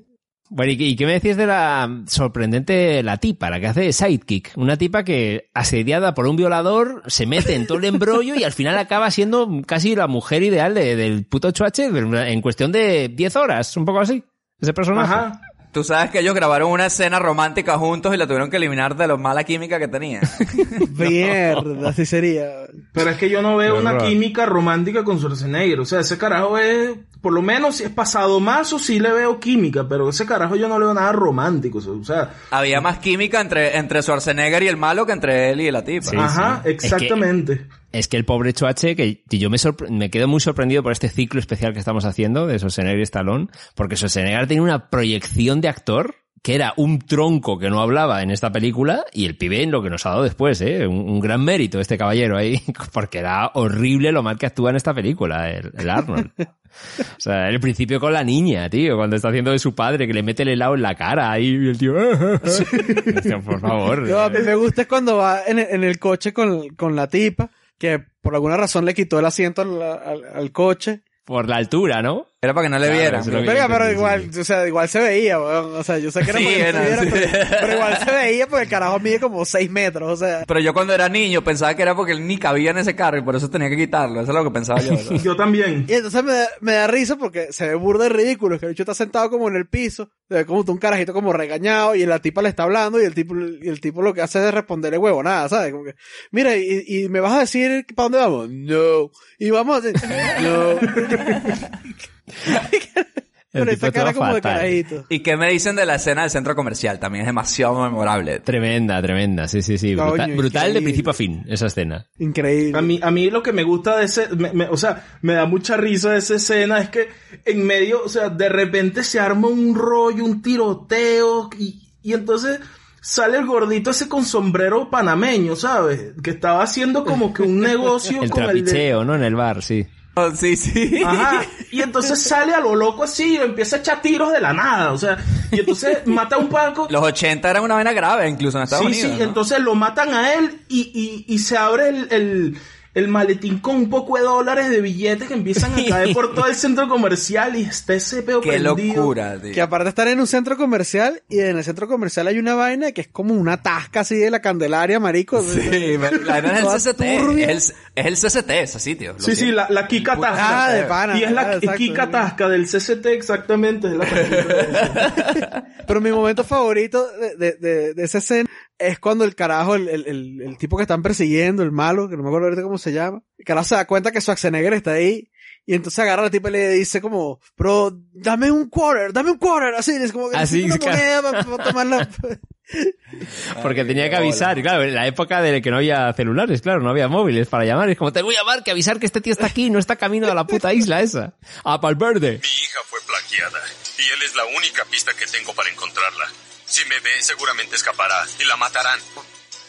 [0.52, 4.54] Bueno, ¿y, qué- me decías de la sorprendente la tipa, la que hace de sidekick?
[4.56, 8.52] Una tipa que, asediada por un violador, se mete en todo el embrollo y al
[8.54, 13.36] final acaba siendo casi la mujer ideal de- del puto chuache en cuestión de 10
[13.36, 14.23] horas, un poco así,
[14.62, 15.13] ese personaje.
[15.13, 15.41] Ajá.
[15.72, 19.08] Tú sabes que ellos grabaron una escena romántica juntos y la tuvieron que eliminar de
[19.08, 20.19] lo mala química que tenía.
[20.98, 22.50] Mierda, así sería.
[22.91, 24.08] Pero es que yo no veo Qué una horror.
[24.10, 25.80] química romántica con Schwarzenegger.
[25.80, 26.91] O sea, ese carajo es,
[27.22, 30.56] por lo menos si es pasado más o sí le veo química, pero ese carajo
[30.56, 31.78] yo no le veo nada romántico.
[31.78, 35.72] O sea, Había más química entre, entre Schwarzenegger y el malo que entre él y
[35.72, 36.08] la tipa.
[36.10, 36.69] Sí, ajá, sí.
[36.72, 37.67] Es que- exactamente.
[37.91, 39.58] Es que el pobre Chuache, que yo me,
[39.89, 43.47] me quedo muy sorprendido por este ciclo especial que estamos haciendo de Schwarzenegger y Stallone,
[43.75, 48.32] porque Schwarzenegger tiene una proyección de actor que era un tronco que no hablaba en
[48.32, 50.88] esta película y el pibe en lo que nos ha dado después, ¿eh?
[50.88, 52.62] Un, un gran mérito este caballero ahí,
[52.93, 56.32] porque era horrible lo mal que actúa en esta película, el, el Arnold.
[56.39, 60.13] O sea, el principio con la niña, tío, cuando está haciendo de su padre, que
[60.13, 61.93] le mete el helado en la cara ahí y el tío...
[63.43, 64.08] Por favor.
[64.08, 66.95] No, a mí me gusta es cuando va en el, en el coche con, con
[66.95, 71.01] la tipa, que por alguna razón le quitó el asiento al, al- coche.
[71.25, 72.27] Por la altura, ¿no?
[72.41, 73.23] Era para que no le Claro, vieran.
[73.69, 75.75] pero sí, igual, o sea, igual se veía, weón.
[75.75, 77.28] O sea, yo sé que era Sí, para que no era, se viera, sí.
[77.34, 80.45] pero, pero igual se veía porque el carajo mide como 6 metros, o sea.
[80.47, 83.17] Pero yo cuando era niño pensaba que era porque él ni cabía en ese carro
[83.17, 84.21] y por eso tenía que quitarlo.
[84.21, 84.91] Eso es lo que pensaba yo.
[84.95, 85.12] ¿verdad?
[85.23, 85.86] Yo también.
[85.89, 88.56] Y entonces me da, me da risa porque se ve burda de ridículo.
[88.56, 91.12] Es que el bicho está sentado como en el piso, se ve como un carajito
[91.12, 94.13] como regañado y la tipa le está hablando y el tipo, y el tipo lo
[94.13, 95.73] que hace es responderle huevo, nada, ¿sabes?
[95.73, 95.95] Como que,
[96.32, 98.49] mira, y, y me vas a decir para dónde vamos?
[98.49, 99.12] No.
[99.38, 100.10] Y vamos a decir,
[100.41, 100.80] no.
[103.51, 105.05] El Con tipo esa cara estaba como de fatal.
[105.09, 106.99] ¿Y qué me dicen de la escena del centro comercial?
[106.99, 108.41] También es demasiado memorable.
[108.41, 109.47] Tremenda, tremenda.
[109.47, 109.95] Sí, sí, sí.
[109.95, 112.05] Coño, Brutal, de principio a fin, esa escena.
[112.19, 112.77] Increíble.
[112.77, 115.33] A mí, a mí lo que me gusta de ese, me- me- o sea, me
[115.33, 117.09] da mucha risa de esa escena es que
[117.43, 122.59] en medio, o sea, de repente se arma un rollo, un tiroteo y, y entonces
[123.01, 126.13] sale el gordito ese con sombrero panameño, ¿sabes?
[126.21, 128.61] Que estaba haciendo como que un negocio El con el de...
[128.61, 129.15] trapicheo, ¿no?
[129.15, 129.87] En el bar, sí.
[130.27, 131.01] Oh, sí, sí.
[131.05, 134.53] Ajá, y entonces sale a lo loco así y empieza a echar tiros de la
[134.53, 135.17] nada, o sea,
[135.51, 136.88] y entonces mata a un Paco.
[136.89, 139.12] Los 80 eran una vaina grave, incluso en Estados sí, Unidos.
[139.12, 139.23] sí, ¿no?
[139.23, 142.58] entonces lo matan a él y, y, y se abre el, el,
[142.99, 146.45] el maletín con un poco de dólares de billetes que empiezan a caer por todo
[146.47, 148.95] el centro comercial y está ese peo Qué prendido.
[148.97, 149.53] locura, tío.
[149.53, 152.91] Que aparte están en un centro comercial y en el centro comercial hay una vaina
[152.91, 155.41] que es como una tasca así de la Candelaria, marico.
[155.41, 157.01] Sí, la vaina es el CCT.
[157.01, 157.57] Es el,
[157.95, 159.15] es el CCT, ese sitio.
[159.17, 160.65] Sí, sí, la, la Kika Puta Tasca.
[160.65, 161.19] Ah, de pana.
[161.19, 161.77] Y es la ah, exacto.
[161.77, 163.88] Kika Tasca del CCT exactamente.
[163.88, 164.05] Es la.
[165.88, 169.87] Pero mi momento favorito de, de, de, de esa escena es cuando el carajo, el,
[169.89, 172.77] el, el, el tipo que están persiguiendo, el malo, que no me acuerdo ahorita cómo
[172.77, 175.29] se llama, el carajo se da cuenta que Schwarzenegger está ahí.
[175.65, 179.31] Y entonces agarra a la tipa y le dice como, bro, dame un quarter, dame
[179.31, 180.97] un quarter, así, es como que Así, una claro.
[180.97, 182.09] moneda para, para tomarla.
[183.61, 186.79] Porque tenía que avisar, y claro, en la época de que no había celulares, claro,
[186.81, 187.89] no había móviles para llamar.
[187.89, 189.95] Es como, te voy a llamar, que avisar que este tío está aquí, no está
[189.95, 191.35] camino a la puta isla esa.
[191.63, 192.31] A Palverde.
[192.31, 193.59] Mi hija fue plagiada
[193.97, 196.25] y él es la única pista que tengo para encontrarla.
[196.69, 198.99] Si me ve, seguramente escapará y la matarán.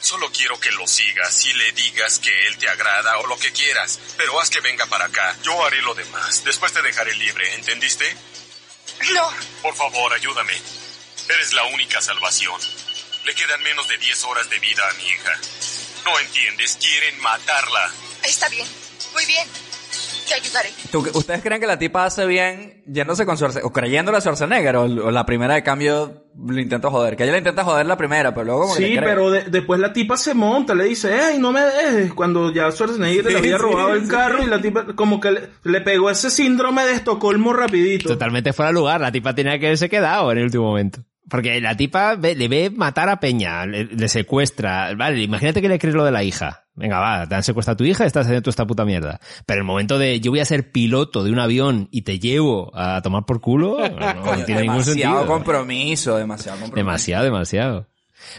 [0.00, 3.52] Solo quiero que lo sigas y le digas que él te agrada o lo que
[3.52, 5.36] quieras, pero haz que venga para acá.
[5.42, 6.42] Yo haré lo demás.
[6.44, 8.16] Después te dejaré libre, ¿entendiste?
[9.12, 9.30] No,
[9.62, 10.54] Por favor, ayúdame.
[11.28, 12.60] Eres la única salvación.
[13.24, 15.38] Le quedan menos de 10 horas de vida a mi hija.
[16.04, 17.92] No entiendes, quieren matarla.
[18.24, 18.66] está bien.
[19.12, 19.48] Muy bien.
[20.28, 20.68] Te ayudaré.
[20.90, 24.76] ¿Tú- ¿Ustedes creen que la tipa hace bien yéndose con Schwarzenegger, o creyéndole a Schwarzenegger,
[24.76, 27.16] o, o la primera de cambio lo intenta joder?
[27.16, 29.08] Que ella le intenta joder la primera, pero luego como que Sí, le cree.
[29.08, 32.12] pero de- después la tipa se monta, le dice, ey, no me dejes.
[32.14, 34.08] Cuando ya Schwarzenegger Sí, le había sí, robado el sí.
[34.10, 38.08] carro y la tipa como que le, le pegó ese síndrome de Estocolmo rapidito.
[38.10, 39.00] Totalmente fuera de lugar.
[39.00, 41.00] La tipa tenía que haberse quedado en el último momento.
[41.30, 44.94] Porque la tipa ve- le ve matar a Peña, le, le secuestra.
[44.94, 46.64] Vale, imagínate que le crees lo de la hija.
[46.74, 49.20] Venga, va, te han secuestrado a tu hija y estás haciendo toda esta puta mierda.
[49.46, 52.70] Pero el momento de yo voy a ser piloto de un avión y te llevo
[52.74, 53.86] a tomar por culo, no,
[54.46, 55.26] tiene ningún demasiado sentido.
[55.26, 56.76] compromiso, demasiado compromiso.
[56.76, 57.86] Demasiado, demasiado.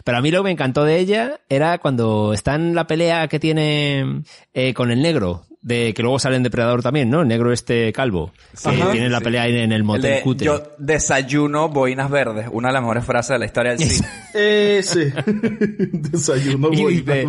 [0.04, 3.27] Pero a mí lo que me encantó de ella era cuando está en la pelea
[3.27, 4.23] que tiene
[4.54, 7.21] eh, con el negro, de que luego sale en Depredador también, ¿no?
[7.21, 8.32] El negro este calvo,
[8.63, 8.91] que Ajá.
[8.91, 9.24] tiene la Sí.
[9.26, 10.45] pelea ahí en el El motel de, cutre.
[10.45, 14.08] yo desayuno boinas verdes, una de las mejores frases de la historia del cine.
[14.34, 15.13] Ese.
[15.91, 17.28] Desayuno y, muy dice-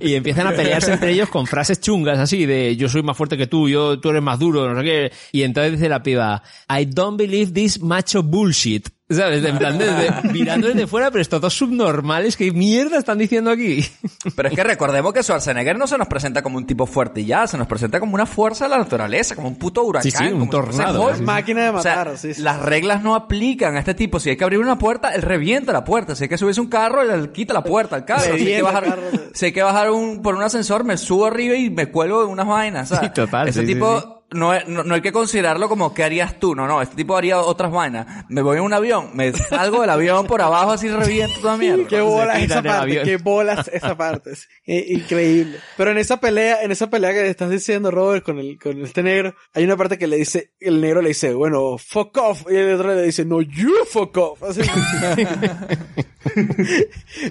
[0.00, 3.36] y empiezan a pelearse entre ellos con frases chungas así de yo soy más fuerte
[3.36, 5.12] que tú, yo tú eres más duro, no sé qué.
[5.32, 8.88] Y entonces dice la piba, I don't believe this macho bullshit.
[9.08, 9.44] ¿Sabes?
[9.44, 13.86] En plan, desde- mirando desde fuera, pero estos dos subnormales, ¿qué mierda están diciendo aquí?
[14.34, 17.26] Pero es que recordemos que Schwarzenegger no se nos presenta como un tipo fuerte y
[17.26, 20.10] ya, se nos presenta como una fuerza de la naturaleza, como un puto huracán.
[20.10, 21.22] Sí, sí, un como tornado, sí.
[21.22, 22.42] Máquina de O sea, matar, sí, sí.
[22.42, 24.18] las reglas no aplican a este tipo.
[24.18, 26.16] Si hay que abrir una puerta, él revienta la puerta.
[26.16, 28.24] Si hay que subirse un carro, él quita la puerta al carro.
[28.24, 29.02] Si hay que bajar, carro.
[29.32, 32.26] si hay que bajar un, por un ascensor, me subo arriba y me cuelgo de
[32.26, 32.88] unas vainas.
[32.88, 33.08] ¿sabes?
[33.10, 34.06] Sí, total, Ese sí, sí, tipo sí.
[34.32, 36.56] No, no, no hay que considerarlo como ¿qué harías tú?
[36.56, 36.82] No, no.
[36.82, 38.26] Este tipo haría otras vainas.
[38.28, 41.86] Me voy en un avión, me salgo del avión por abajo así reviento toda mierda.
[41.88, 44.32] Qué bolas esa parte, qué bolas esa parte.
[44.66, 45.58] increíble.
[45.76, 49.02] Pero en esa pelea, en esa pelea que estás diciendo, Robert, con el, con este
[49.02, 52.56] negro, hay una parte que le dice, el negro le dice, bueno, fuck off, y
[52.56, 54.42] el otro le dice, no, you fuck off.
[54.42, 54.62] Así.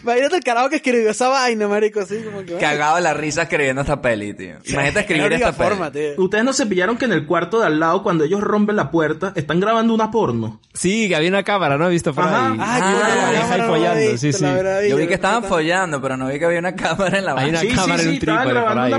[0.01, 2.55] Imagínate el carajo que escribió esa vaina, marico, así como que...
[2.57, 4.57] Cagado de la risa escribiendo esta peli, tío.
[4.65, 5.91] Imagínate escribir esta peli.
[5.91, 6.23] tío.
[6.23, 8.91] Ustedes no se pillaron que en el cuarto de al lado, cuando ellos rompen la
[8.91, 10.61] puerta, están grabando una porno.
[10.73, 11.87] Sí, que había una cámara, ¿no?
[11.87, 12.51] He visto por Ajá.
[12.51, 12.57] ahí.
[12.59, 14.45] Ah, Ah, yo la la pareja no la follando, vi, sí, sí.
[14.45, 17.33] ahí, Yo vi que estaban follando, pero no vi que había una cámara en la
[17.35, 18.97] Hay una Sí, sí, cámara en sí, un estaban trípode por ahí, una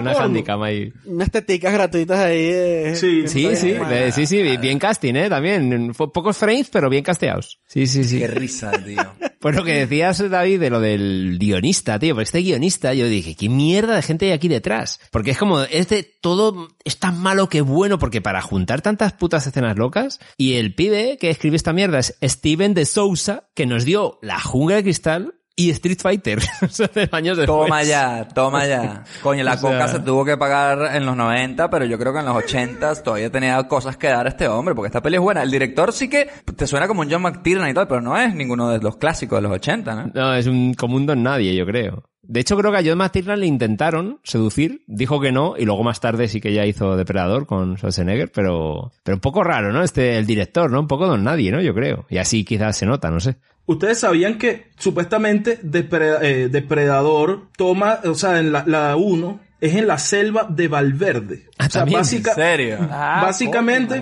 [0.57, 0.93] una ahí.
[1.05, 2.49] Unas teticas gratuitas ahí.
[2.51, 3.29] eh, Sí.
[3.29, 5.29] Sí, sí, de- sí, sí, bien casting, ¿eh?
[5.29, 5.95] También.
[5.95, 7.59] Fue pocos frames, pero bien casteados.
[7.67, 8.19] Sí, sí, sí.
[8.19, 9.03] Qué risa, tío.
[9.39, 13.37] Pues lo que decías, David, de lo del guionista, tío, porque este guionista, yo dije,
[13.37, 14.99] ¿qué mierda de gente hay aquí detrás?
[15.13, 19.13] Porque es como, es de todo, es tan malo que bueno, porque para juntar tantas
[19.13, 23.67] putas escenas locas, y el pibe que escribe esta mierda es Steven de Sousa, que
[23.67, 26.39] nos dio La Jungla de Cristal, y Street Fighter,
[27.13, 27.47] años después.
[27.47, 29.05] Toma ya, toma ya.
[29.23, 32.13] Coño, la O sea- coca se tuvo que pagar en los 90, pero yo creo
[32.13, 35.17] que en los 80 todavía tenía cosas que dar a este hombre, porque esta peli
[35.17, 35.43] es buena.
[35.43, 38.35] El director sí que te suena como un John McTiernan y tal, pero no es
[38.35, 40.11] ninguno de los clásicos de los 80, ¿no?
[40.15, 42.05] No, es un como un don nadie, yo creo.
[42.29, 45.85] De hecho, creo que a John McTiernan le intentaron seducir, dijo que no, y luego
[45.85, 49.83] más tarde sí que ya hizo Depredador con Schwarzenegger, pero, pero un poco raro, ¿no?
[49.85, 50.81] Este, el director, ¿no?
[50.81, 51.61] Un poco don nadie, ¿no?
[51.63, 52.05] Yo creo.
[52.11, 53.37] Y así quizás se nota, no sé.
[53.67, 59.99] Ustedes sabían que supuestamente eh, Depredador toma, o sea, en la 1 es en la
[59.99, 61.47] selva de Valverde.
[61.59, 62.79] Ah, o sea, también, básica- ¿En serio?
[62.91, 63.95] Ah, Básicamente-.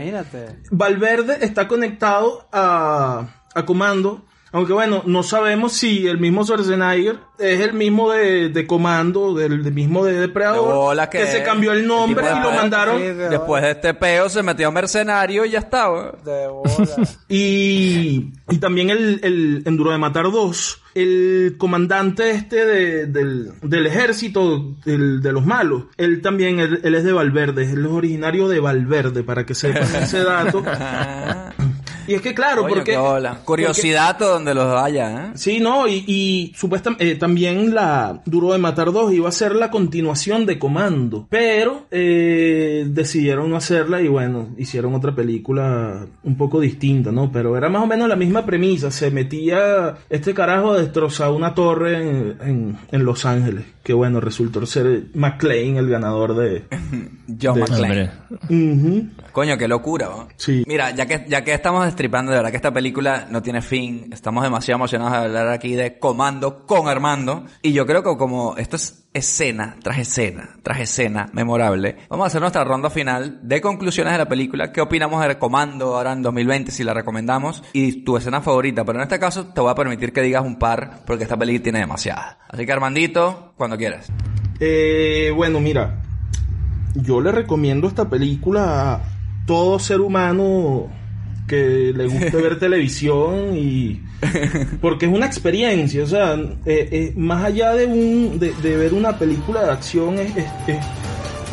[0.70, 4.26] Valverde está conectado a, a Comando.
[4.54, 9.64] Aunque bueno, no sabemos si el mismo Schwarzenegger es el mismo de, de Comando, del,
[9.64, 12.56] del mismo de Depredador, De bola que se cambió el nombre El y lo de-
[12.56, 12.96] mandaron.
[12.98, 16.12] Sí, de- Después de este peo se metió mercenario y ya está, weón.
[16.24, 17.08] De bola.
[17.28, 23.50] Y, y también el, el en Duro de Matar 2, el comandante este de- del,
[23.60, 27.90] del ejército del- de los malos, él también, él, él es de Valverde, él es
[27.90, 30.62] originario de Valverde, para que sepan ese dato.
[32.06, 32.92] Y es que claro, porque...
[33.44, 35.30] Curiosidad donde los haya, ¿eh?
[35.34, 39.70] Sí, no, y, y supuestamente también la Duro de Matar 2 iba a ser la
[39.70, 46.60] continuación de Comando, pero eh, decidieron no hacerla y bueno, hicieron otra película un poco
[46.60, 47.30] distinta, ¿no?
[47.32, 51.54] Pero era más o menos la misma premisa, se metía este carajo a destrozar una
[51.54, 56.64] torre en, en- en Los Ángeles, que bueno, resultó ser McClane el ganador de...
[57.40, 58.10] John De- McClane.
[59.32, 60.28] Coño, qué locura, ¿no?
[60.36, 60.62] Sí.
[60.66, 64.08] Mira, ya que, ya que estamos destripando, de verdad que esta película no tiene fin.
[64.12, 67.44] Estamos demasiado emocionados de hablar aquí de Comando con Armando.
[67.62, 72.26] Y yo creo que como esto es escena tras escena, tras escena memorable, vamos a
[72.26, 74.72] hacer nuestra ronda final de conclusiones de la película.
[74.72, 77.62] ¿Qué opinamos de Comando ahora en 2020, si la recomendamos?
[77.72, 78.84] Y tu escena favorita.
[78.84, 81.62] Pero en este caso te voy a permitir que digas un par, porque esta película
[81.62, 82.38] tiene demasiadas.
[82.48, 84.10] Así que Armandito, cuando quieras.
[84.58, 86.02] Eh, bueno, mira,
[86.96, 89.00] yo le recomiendo esta película a
[89.46, 90.88] todo ser humano
[91.54, 94.00] que le guste ver televisión y
[94.80, 98.94] porque es una experiencia, o sea, eh, eh, más allá de un de, de ver
[98.94, 100.84] una película de acción es, es- es-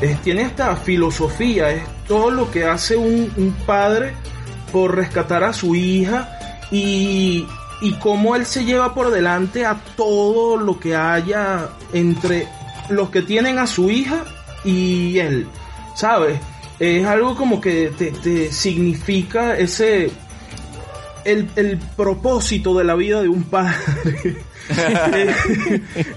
[0.01, 4.13] es- tiene esta filosofía, es todo lo que hace un, un padre
[4.71, 6.29] por rescatar a su hija
[6.71, 7.45] y,
[7.81, 12.47] y cómo él se lleva por delante a todo lo que haya entre
[12.89, 14.23] los que tienen a su hija
[14.63, 15.45] y él,
[15.95, 16.39] ¿sabes?
[16.81, 20.09] Es algo como que te, te significa ese...
[21.23, 23.75] El, el propósito de la vida de un padre.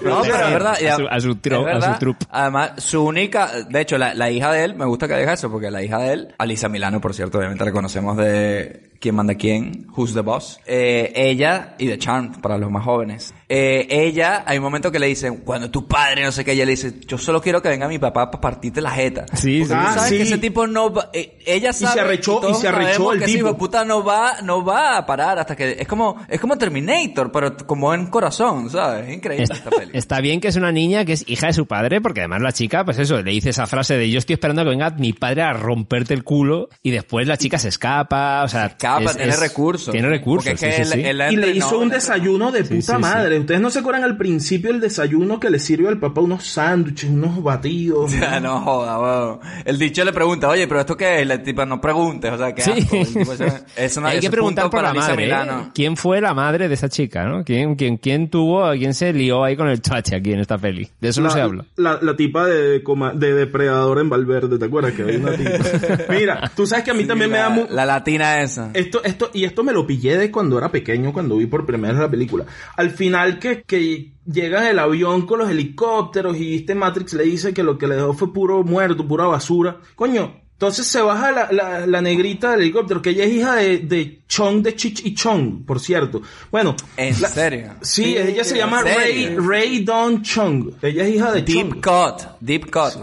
[0.02, 0.76] No, pero es verdad.
[0.82, 1.90] A su- a su tro- es verdad.
[1.90, 2.26] a su trupe.
[2.30, 5.50] Además, su única, de hecho, la, la hija de él, me gusta que diga eso,
[5.50, 9.34] porque la hija de él, Alisa Milano, por cierto, obviamente la conocemos de quién manda
[9.34, 10.58] quién, Who's the Boss.
[10.66, 13.34] Eh, ella, y de Charm, para los más jóvenes.
[13.50, 16.64] Eh, ella, hay un momento que le dicen, cuando tu padre, no sé qué, ella
[16.64, 19.26] le dice, yo solo quiero que venga mi papá para partirte la jeta.
[19.34, 19.68] Sí, Porque sí.
[19.68, 20.16] tú Ah, sabes sí.
[20.16, 23.18] que ese tipo no va, eh, ella se sabe, arrechó- todos y se arrechó el
[23.18, 23.46] que ese tipo.
[23.48, 26.56] hijo de puta no va, no va a parar hasta que, es como, es como
[26.56, 29.06] Terminator, pero como en corazón, ¿sabes?
[29.08, 29.90] Es increíble esta peli.
[29.92, 32.52] Está bien que es una niña que es hija de su padre, porque además la
[32.52, 35.12] chica, pues eso, le dice esa frase de yo estoy esperando a que venga mi
[35.12, 38.66] padre a romperte el culo y después la chica se escapa, o sea...
[38.66, 39.92] Escapa, es- tiene es- recursos.
[39.92, 41.08] Tiene recursos, Porque es sí, que sí, él- sí.
[41.24, 43.38] él- y le hizo un desayuno de Sí, puta sí, madre.
[43.38, 47.10] ¿Ustedes no se acuerdan al principio el desayuno que le sirve al papá unos sándwiches,
[47.10, 48.12] unos batidos?
[48.24, 49.40] Ya, no joda, weón.
[49.64, 51.26] El dicho le pregunta, oye, pero esto qué es?
[51.26, 52.70] La tipa, no preguntes, o sea, qué Sí.
[52.72, 52.96] asco.
[52.96, 55.30] El tipo ese- es una- Hay que preguntar por para la madre.
[55.30, 55.68] ¿eh?
[55.74, 57.44] ¿Quién fue la madre de esa chica, no?
[57.44, 60.88] ¿Quién, quién, quién tuvo, quién se lió ahí con el chache aquí en esta peli?
[61.00, 61.64] De eso no se habla.
[61.76, 66.04] La, la tipa de, coma- de depredador en Valverde, ¿te acuerdas que hay una tipa?
[66.08, 68.70] Mira, tú sabes que a mí también me da la latina esa.
[68.84, 71.92] Esto, esto, y esto me lo pillé de cuando era pequeño, cuando vi por primera
[71.94, 72.44] vez la película.
[72.76, 77.52] Al final que, que llega el avión con los helicópteros y este Matrix le dice
[77.52, 79.78] que lo que le dejó fue puro muerto, pura basura.
[79.96, 83.78] Coño, entonces se baja la, la, la negrita del helicóptero, que ella es hija de,
[83.78, 86.22] de Chong de Chich y Chong, por cierto.
[86.50, 86.76] Bueno.
[86.96, 87.74] ¿En la- serio?
[87.82, 89.36] Sí, ella se llama ¿En Ray?
[89.36, 90.70] Ray Don Chong.
[90.80, 91.82] Ella es hija de Deep Chong.
[91.82, 92.94] cut, deep cut.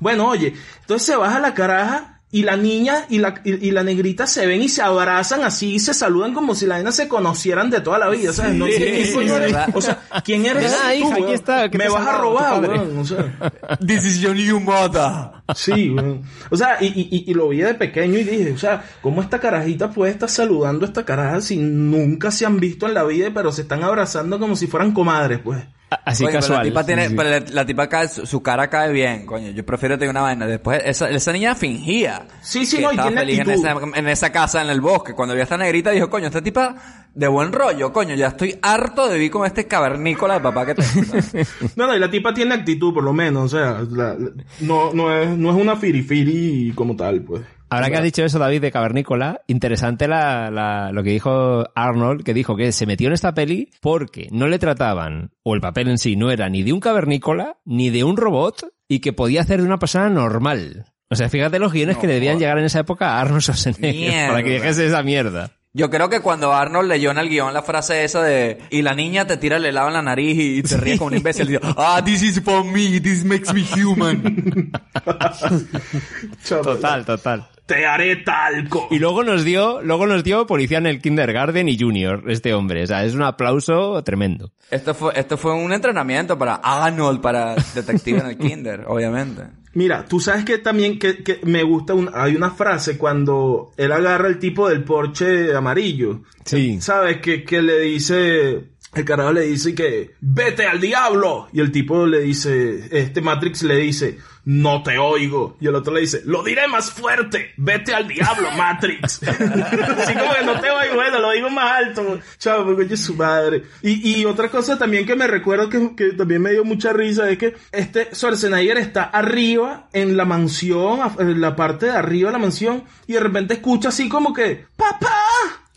[0.00, 3.82] Bueno, oye, entonces se baja la caraja y la niña y la, y, y la
[3.82, 7.08] negrita se ven y se abrazan así y se saludan como si la nena se
[7.08, 8.52] conocieran de toda la vida, ¿sabes?
[8.54, 9.56] No sé quién sí, coño sí, eres.
[9.74, 11.34] O sea, ¿quién eres ah, tú, hija, aquí weón?
[11.34, 13.52] está, ¿qué Me vas a robar, weón, o sea.
[13.86, 15.10] This is your new mother.
[15.54, 16.22] Sí, weón.
[16.50, 19.22] O sea, y, y, y- y lo vi de pequeño y dije, o sea, ¿cómo
[19.22, 23.04] esta carajita puede estar saludando a esta caraja si nunca se han visto en la
[23.04, 25.64] vida, pero se están abrazando como si fueran comadres, pues?
[26.04, 26.58] Así Coño, pero casual.
[26.58, 27.14] La tipa, tiene, sí.
[27.16, 29.50] pero la, la tipa cae, su, su cara cae bien, coño.
[29.50, 30.44] Yo prefiero tener una vaina.
[30.46, 32.26] Después, esa, esa niña fingía.
[32.42, 33.66] Sí, sí, que no, estaba tiene feliz en actitud.
[33.92, 35.12] esa, en esa casa en el bosque.
[35.14, 36.74] Cuando vio a esta negrita, dijo, coño, esta tipa
[37.14, 38.16] de buen rollo, coño.
[38.16, 41.12] Ya estoy harto de vivir con este cavernícola de papá que tengo.
[41.76, 44.92] No, no, y la tipa tiene actitud, por lo menos, o sea, la- la- no,
[44.92, 47.42] no, es, no es una firifiri como tal, pues.
[47.68, 52.22] Ahora que has dicho eso, David, de Cavernícola, interesante la, la- lo que dijo Arnold,
[52.22, 55.88] que dijo que se metió en esta peli porque no le trataban, o el papel
[55.88, 59.40] en sí no era ni de un cavernícola, ni de un robot, y que podía
[59.40, 60.84] hacer de una persona normal.
[61.08, 63.94] O sea, fíjate los guiones que le debían llegar en esa época a Arnold Schwarzenegger
[63.94, 64.28] Mierda.
[64.28, 65.50] para que dijese esa mierda.
[65.72, 68.94] Yo creo que cuando Arnold leyó en el guion la frase esa de y la
[68.94, 71.60] niña te tira el helado en la nariz y te ríe como un imbécil, dice,
[71.76, 74.72] ah, this is for me, this makes me human.
[76.48, 77.46] Total, total.
[77.66, 78.86] Te haré talco.
[78.92, 82.84] Y luego nos dio, luego nos dio policía en el kindergarten y junior, este hombre.
[82.84, 84.52] O sea, es un aplauso tremendo.
[84.70, 89.42] Esto fue, esto fue un entrenamiento para Arnold, para detective en el kinder, obviamente.
[89.74, 93.90] Mira, tú sabes que también que, que me gusta, un- hay una frase cuando él
[93.92, 96.22] agarra el tipo del Porsche amarillo.
[96.44, 96.80] Sí.
[96.80, 97.18] ¿Sabes?
[97.20, 101.48] Que, que le dice, el carajo le dice que, vete al diablo.
[101.52, 104.16] Y el tipo le dice, este Matrix le dice,
[104.46, 105.56] no te oigo.
[105.60, 109.20] Y el otro le dice, lo diré más fuerte, vete al diablo, Matrix.
[109.22, 112.20] Así como que no te oigo, bueno, lo digo más alto.
[112.38, 113.64] Chavo, porque oye su madre.
[113.82, 117.28] Y, y otra cosa también que me recuerdo que, que también me dio mucha risa
[117.28, 122.34] es que este Schwarzenegger está arriba en la mansión, en la parte de arriba de
[122.34, 125.10] la mansión, y de repente escucha así como que, ¡Papá!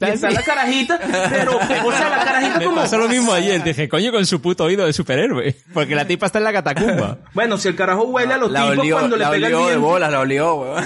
[0.02, 2.78] Y está la carajita, pero, o sea, la carajita Me como...
[2.78, 3.62] pasó lo mismo ayer.
[3.64, 5.56] Dije, coño, con su puto oído de superhéroe.
[5.74, 7.18] Porque la tipa está en la catacumba.
[7.34, 9.54] Bueno, si el carajo huele a los La tipos olió, cuando le la pega el
[9.56, 10.84] olió de bolas, la olió, weón.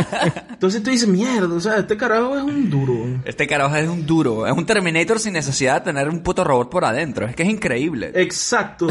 [0.50, 3.22] Entonces tú dices, mierda, o sea, este carajo es un duro.
[3.24, 6.70] Este carajo es un duro, es un Terminator sin necesidad de tener un puto robot
[6.70, 7.26] por adentro.
[7.26, 8.12] Es que es increíble.
[8.14, 8.88] Exacto.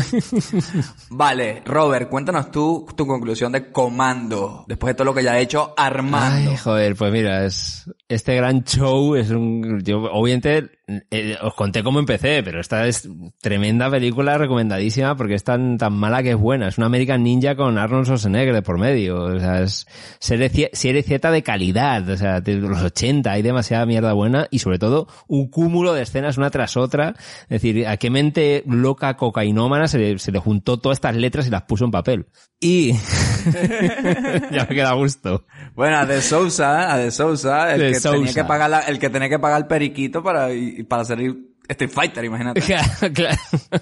[1.09, 5.39] Vale, Robert, cuéntanos tú tu conclusión de Comando, después de todo lo que ya ha
[5.39, 6.51] hecho Armando.
[6.51, 10.78] Ay, joder, pues mira, es este gran show es un yo obviamente
[11.11, 13.07] eh, os conté cómo empecé, pero esta es
[13.41, 17.55] tremenda película recomendadísima porque es tan tan mala que es buena, es una American Ninja
[17.55, 19.85] con Arnold Schwarzenegger de por medio, o sea, es
[20.19, 24.59] serie serie Z de calidad, o sea, de los 80 hay demasiada mierda buena y
[24.59, 29.15] sobre todo un cúmulo de escenas una tras otra, es decir, a qué mente loca
[29.15, 32.25] cocainómana se le, se le juntó todas estas letras y las puso en papel.
[32.61, 32.91] Y
[34.51, 35.45] ya me queda a gusto.
[35.75, 38.33] Bueno, a De Sousa, a De Sousa, el De que tenía Sousa.
[38.41, 41.19] que pagar la- el que tenía que pagar el periquito para, y- para hacer
[41.67, 42.61] Street Fighter, imagínate.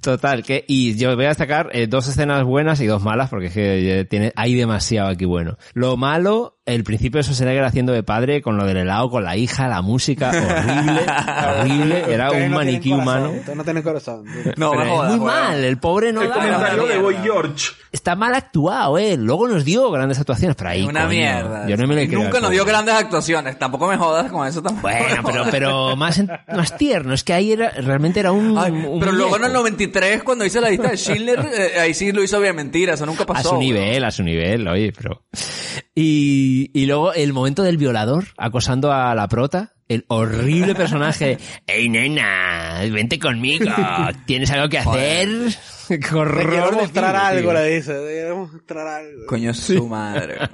[0.00, 3.46] Total, que, y yo voy a destacar eh, dos escenas buenas y dos malas porque
[3.46, 5.56] es que eh, tiene, hay demasiado aquí bueno.
[5.74, 9.36] Lo malo, el principio de Schwarzenegger haciendo de padre con lo del helado, con la
[9.36, 11.00] hija, la música, horrible,
[11.60, 13.32] horrible, era un no maniquí corazón, humano.
[13.56, 14.24] No tienen corazón.
[14.56, 17.32] No, Pero jodas, muy mal, el pobre no el da- comentario de Boy mierda.
[17.32, 17.66] George.
[17.90, 19.16] Está mal actuado, eh.
[19.16, 21.68] Luego nos dio grandes actuaciones, pero ahí, Una coño, mierda.
[21.68, 22.22] Yo no me lo creo.
[22.22, 23.58] Nunca nos dio grandes actuaciones.
[23.58, 24.88] Tampoco me jodas con eso tampoco.
[24.88, 27.12] Bueno, pero, pero más, en- más tierno.
[27.12, 29.62] Es que ahí era, realmente era un, Ay, un pero luego en el muñeco.
[29.62, 32.94] 93, cuando hice la lista de Schindler, eh, ahí sí lo hizo bien mentira.
[32.94, 33.48] Eso nunca pasó.
[33.48, 35.22] A su nivel, a su nivel, oye, pero...
[35.94, 41.88] Y, y luego el momento del violador acosando a la prota, el horrible personaje, ¡Ey,
[41.88, 42.80] nena!
[42.90, 43.66] ¡Vente conmigo!
[44.26, 45.28] ¿Tienes algo que hacer?
[46.10, 47.92] Te Horror quiero mostrar algo, le dice.
[47.94, 49.26] Te quiero mostrar algo.
[49.26, 50.36] Coño, su madre.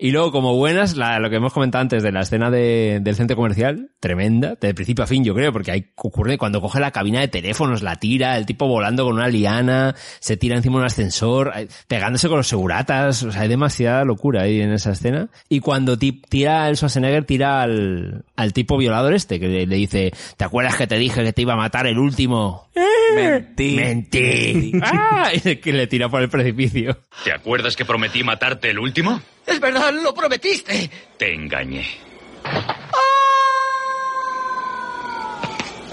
[0.00, 3.16] Y luego, como buenas, la- lo que hemos comentado antes de la escena de- del
[3.16, 6.92] centro comercial, tremenda, de principio a fin, yo creo, porque ahí ocurre cuando coge la
[6.92, 10.80] cabina de teléfonos, la tira, el tipo volando con una liana, se tira encima de
[10.82, 11.52] un ascensor,
[11.88, 15.30] pegándose con los seguratas, o sea, hay demasiada locura ahí en esa escena.
[15.48, 19.76] Y cuando ti- tira el Schwarzenegger, tira al, al tipo violador este, que le, le
[19.76, 22.68] dice, ¿te acuerdas que te dije que te iba a matar el último?
[23.16, 23.74] Mentí.
[24.54, 24.72] Mentí.
[24.82, 25.30] ¡Ah!
[25.32, 26.98] Y que le tira por el precipicio.
[27.24, 29.20] ¿Te acuerdas que prometí matarte el último?
[29.46, 30.90] Es verdad, lo prometiste.
[31.16, 31.86] Te engañé.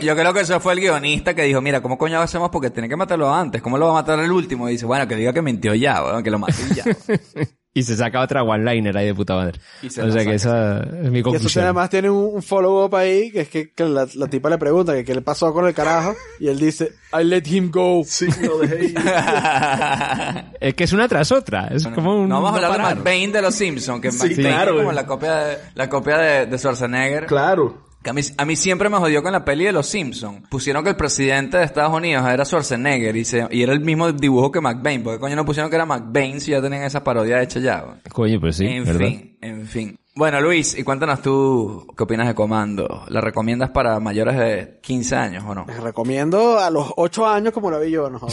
[0.01, 2.49] Yo creo que eso fue el guionista que dijo, mira, ¿cómo coño hacemos?
[2.49, 3.61] Porque tiene que matarlo antes.
[3.61, 4.67] ¿Cómo lo va a matar el último?
[4.69, 6.83] Y dice, bueno, que diga que mintió ya, weón, que lo maté ya.
[7.77, 9.59] y se saca otra one-liner ahí de puta madre.
[9.85, 11.63] O sea que esa es mi Y eso conclusión.
[11.65, 14.93] además tiene un, un follow-up ahí, que es que, que la, la tipa le pregunta
[14.93, 18.01] que qué le pasó con el carajo, y él dice, I let him go.
[18.05, 18.95] Sí, lo dejé ir.
[20.59, 21.67] Es que es una tras otra.
[21.67, 22.29] Es como un.
[22.29, 22.95] No vamos a hablar de.
[22.95, 26.17] McBain de los Simpsons, que Sí, McBain claro, es como la copia de, la copia
[26.17, 27.25] de, de Schwarzenegger.
[27.27, 27.84] Claro.
[28.05, 30.47] Que a, mí, a mí siempre me jodió con la peli de los Simpsons.
[30.47, 34.11] Pusieron que el presidente de Estados Unidos era Schwarzenegger y, se- y era el mismo
[34.11, 35.01] dibujo que McBain.
[35.01, 37.83] Porque coño no pusieron que era McBain si ya tenían esa parodia hecha ya.
[38.13, 38.99] Coño, pues sí, en ¿verdad?
[39.07, 39.97] fin, en fin.
[40.17, 43.03] Bueno, Luis, y cuéntanos tú qué opinas de Comando.
[43.09, 45.65] ¿La recomiendas para mayores de 15 años o no?
[45.67, 48.21] Les recomiendo a los 8 años como lo vi yo, no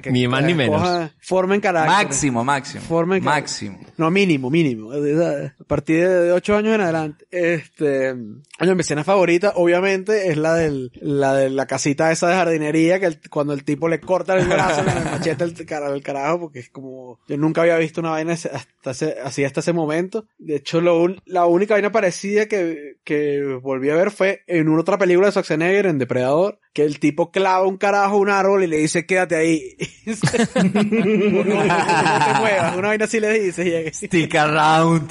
[0.00, 1.10] que- Ni más ni menos.
[1.20, 2.06] Formen carácter.
[2.06, 2.84] Máximo, máximo.
[2.84, 3.42] Formen carácter.
[3.42, 3.78] máximo.
[3.96, 4.92] No, mínimo, mínimo.
[4.92, 7.26] A partir de 8 años en adelante.
[7.32, 8.14] Este,
[8.60, 13.00] oye, mi escena favorita, obviamente, es la del, la de la casita esa de jardinería,
[13.00, 16.00] que el- cuando el tipo le corta el brazo con el machete al cara, al
[16.00, 20.26] carajo, porque es como, yo nunca había visto una vaina hasta así hasta ese momento.
[20.38, 24.98] De hecho, la única vaina parecida que, que volví a ver fue en una otra
[24.98, 28.66] película de Schwarzenegger, en Depredador, que el tipo clava un carajo a un árbol y
[28.68, 29.76] le dice, quédate ahí.
[30.06, 32.76] no, no te muevas.
[32.76, 33.90] Una vaina así le dice.
[33.92, 35.10] Stick around.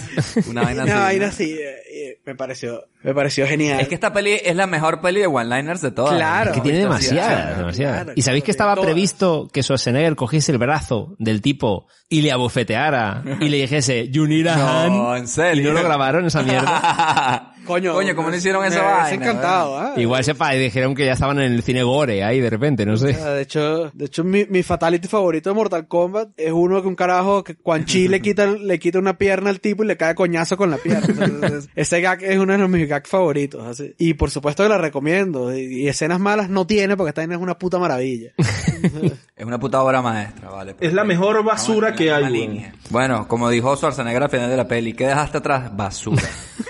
[0.50, 0.92] Una vaina así.
[0.92, 1.06] una ¿no?
[1.06, 3.80] vaina así, eh, me pareció, me pareció genial.
[3.82, 6.16] Es que esta peli es la mejor peli de one-liners de todas.
[6.16, 6.52] Claro.
[6.52, 8.86] Es que tiene Sí, demasiadas, claro, ¿Y sabéis claro, que estaba todas.
[8.88, 14.26] previsto que Schwarzenegger cogiese el brazo del tipo y le abofeteara y le dijese, you
[14.28, 15.18] need a No, hand"?
[15.20, 15.64] en serio.
[15.64, 17.54] Y no lo grabaron esa mierda.
[17.70, 19.14] Coño, Coño, ¿cómo no hicieron me esa vaina?
[19.14, 19.94] encantado, ¿ah?
[19.96, 22.98] Igual sepa, y dijeron que ya estaban en el cine gore ahí de repente, no
[22.98, 23.14] sé.
[23.14, 26.96] De hecho, de hecho mi, mi fatality favorito de Mortal Kombat es uno que un
[26.96, 30.16] carajo que Quan Chi le quita, le quita una pierna al tipo y le cae
[30.16, 31.26] coñazo con la pierna.
[31.26, 33.64] Entonces, ese gag es uno de mis gags favoritos.
[33.64, 33.94] así.
[34.00, 35.56] Y por supuesto que la recomiendo.
[35.56, 38.32] Y, y escenas malas no tiene porque esta es una puta maravilla.
[39.40, 40.76] Es una puta obra maestra, vale.
[40.82, 42.74] Es la mejor basura que hay, línea.
[42.90, 45.74] Bueno, como dijo Schwarzenegger al final de la peli, ¿qué dejaste atrás?
[45.74, 46.22] Basura.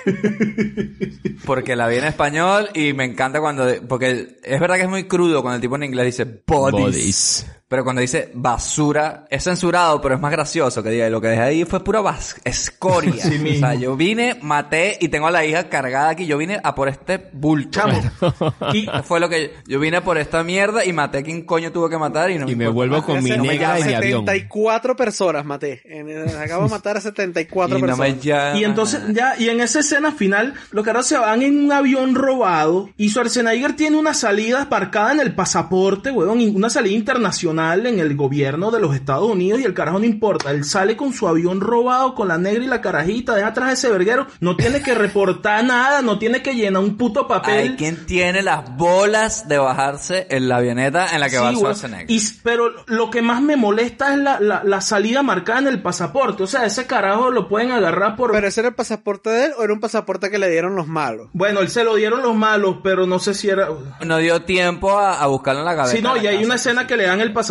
[1.46, 3.66] porque la vi en español y me encanta cuando...
[3.88, 6.82] Porque es verdad que es muy crudo cuando el tipo en inglés dice bodies.
[6.82, 7.46] Bodies.
[7.70, 11.06] Pero cuando dice basura, es censurado, pero es más gracioso que diga.
[11.08, 13.14] Y lo que dejé ahí fue pura bas escoria.
[13.30, 13.60] Sí o mismo.
[13.68, 16.26] sea, yo vine, maté y tengo a la hija cargada aquí.
[16.26, 17.80] Yo vine a por este bulto.
[17.80, 18.02] Chamo.
[18.74, 21.92] Y fue lo que yo vine por esta mierda y maté a quien coño tuve
[21.92, 23.06] que matar y no Y me vuelvo más.
[23.06, 24.22] con mi negra y llama mi avión.
[24.26, 25.84] 74 personas maté.
[26.44, 28.16] Acabo de matar a 74 Y no personas.
[28.16, 31.66] me llama Y entonces ya, y en esa escena final, los caras se van en
[31.66, 36.96] un avión robado y Schwarzenegger tiene una salida aparcada en el pasaporte, weón, una salida
[36.96, 40.96] internacional en el gobierno de los Estados Unidos y el carajo no importa, él sale
[40.96, 44.56] con su avión robado, con la negra y la carajita, deja atrás ese verguero, no
[44.56, 47.76] tiene que reportar nada, no tiene que llenar un puto Hay papel.
[47.76, 51.76] quien tiene las bolas de bajarse en la avioneta en la que va Sí, weón.
[51.76, 52.06] Schwarzenegger.
[52.12, 55.82] Y, pero lo que más me molesta es la, la, la salida marcada en el
[55.82, 56.44] pasaporte.
[56.44, 58.32] O sea, ese carajo lo pueden agarrar por...
[58.32, 60.88] ¿Pero ese era el pasaporte de él o era un pasaporte que le dieron los
[60.88, 61.30] malos?
[61.34, 63.68] Bueno, él se lo dieron los malos, pero no sé si era...
[64.06, 65.96] No dio tiempo a, a buscarlo en la cabeza.
[65.96, 67.49] Sí, no, y hay una escena que le dan el pasaporte.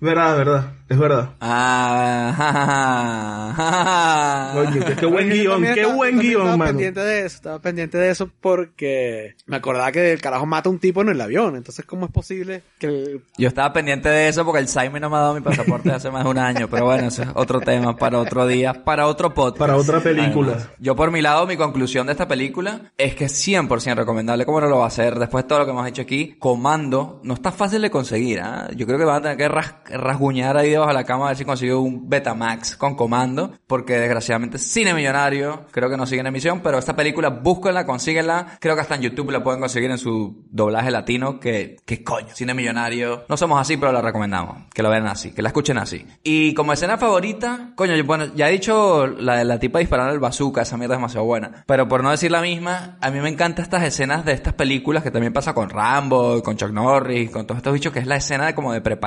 [0.00, 0.72] Verdad, verdad.
[0.88, 1.30] Es verdad.
[1.40, 4.52] Ah, ja, ja, ja.
[4.60, 6.70] Oye, qué, qué buen Yo guion, qué estaba- buen guion, Estaba mano.
[6.70, 10.72] pendiente de eso, estaba pendiente de eso porque me acordaba que el carajo mata a
[10.72, 11.56] un tipo en el avión.
[11.56, 15.10] Entonces, ¿cómo es posible que el- Yo estaba pendiente de eso porque el Simon no
[15.10, 16.68] me ha dado mi pasaporte hace más de un año.
[16.70, 19.58] Pero bueno, eso es otro tema para otro día, para otro podcast.
[19.58, 20.52] Para otra película.
[20.52, 24.46] Además, yo por mi lado, mi conclusión de esta película es que es 100% recomendable.
[24.46, 25.18] ¿Cómo no lo va a hacer?
[25.18, 28.40] Después de todo lo que hemos hecho aquí, Comando no está fácil de conseguir.
[28.40, 28.68] ¿ah?
[28.74, 31.28] Yo creo que van a tener que ras- rasguñar ahí debajo de la cama a
[31.28, 33.52] ver si consigo un Betamax con Comando.
[33.66, 36.60] Porque desgraciadamente Cine Millonario creo que no sigue en emisión.
[36.60, 38.58] Pero esta película, búsquenla, consíguenla.
[38.60, 41.38] Creo que hasta en YouTube la pueden conseguir en su doblaje latino.
[41.40, 43.24] Que, que coño, Cine Millonario.
[43.28, 44.64] No somos así, pero la recomendamos.
[44.72, 46.06] Que lo vean así, que la escuchen así.
[46.22, 50.12] Y como escena favorita, coño, yo- bueno, ya he dicho la de la tipa disparando
[50.12, 51.64] el bazooka, esa mierda es demasiado buena.
[51.66, 55.02] Pero por no decir la misma, a mí me encantan estas escenas de estas películas
[55.02, 58.16] que también pasa con Rambo, con Chuck Norris, con todos estos bichos, que es la
[58.16, 58.97] escena de como de preparación.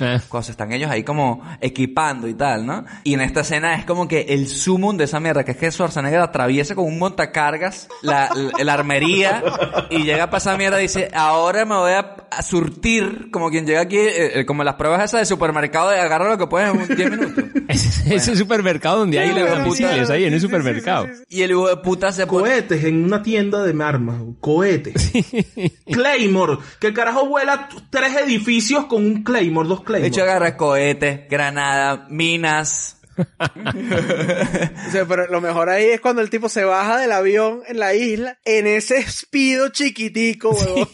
[0.00, 0.18] Eh.
[0.28, 2.84] Cuando se están ellos ahí como equipando y tal, ¿no?
[3.04, 5.70] Y en esta escena es como que el sumum de esa mierda, que es que
[5.70, 9.42] Schwarzenegger atraviesa con un montacargas la, la, la armería
[9.90, 13.66] y llega para esa mierda y dice, ahora me voy a, a surtir, como quien
[13.66, 16.72] llega aquí, eh, eh, como las pruebas esas de supermercado de agarra lo que puedes
[16.74, 17.44] en 10 minutos.
[17.68, 21.06] Ese, ese supermercado donde hay bueno, misiles ahí en el sí, supermercado.
[21.06, 22.50] sí, sí, Y el hijo de puta se pone...
[22.50, 24.16] Cohetes en una tienda de armas.
[24.40, 25.10] Cohetes.
[25.90, 26.58] Claymore.
[26.78, 30.08] Que el carajo vuela tres edificios con un Claymore, dos De Claymore.
[30.08, 32.98] hecho agarra cohetes, granada, minas.
[34.88, 37.78] O sea, pero lo mejor ahí es cuando el tipo se baja del avión en
[37.78, 40.88] la isla en ese espido chiquitico, huevón.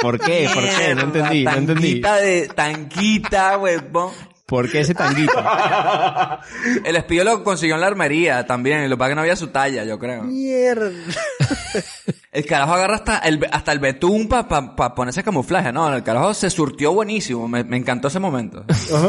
[0.00, 0.48] ¿Por qué?
[0.52, 0.94] ¿Por qué?
[0.94, 2.00] No entendí, no entendí.
[2.00, 4.12] Tanquita de tanquita, huevón.
[4.46, 5.32] ¿Por qué ese tanguito?
[6.84, 8.88] El espío lo consiguió en la armería también.
[8.90, 10.22] Lo que pasa es que no había su talla, yo creo.
[10.24, 10.90] Mierda.
[12.34, 15.94] El carajo agarra hasta el, hasta el betún para pa, pa ponerse camuflaje, ¿no?
[15.94, 17.46] El carajo se surtió buenísimo.
[17.46, 18.64] Me, me encantó ese momento.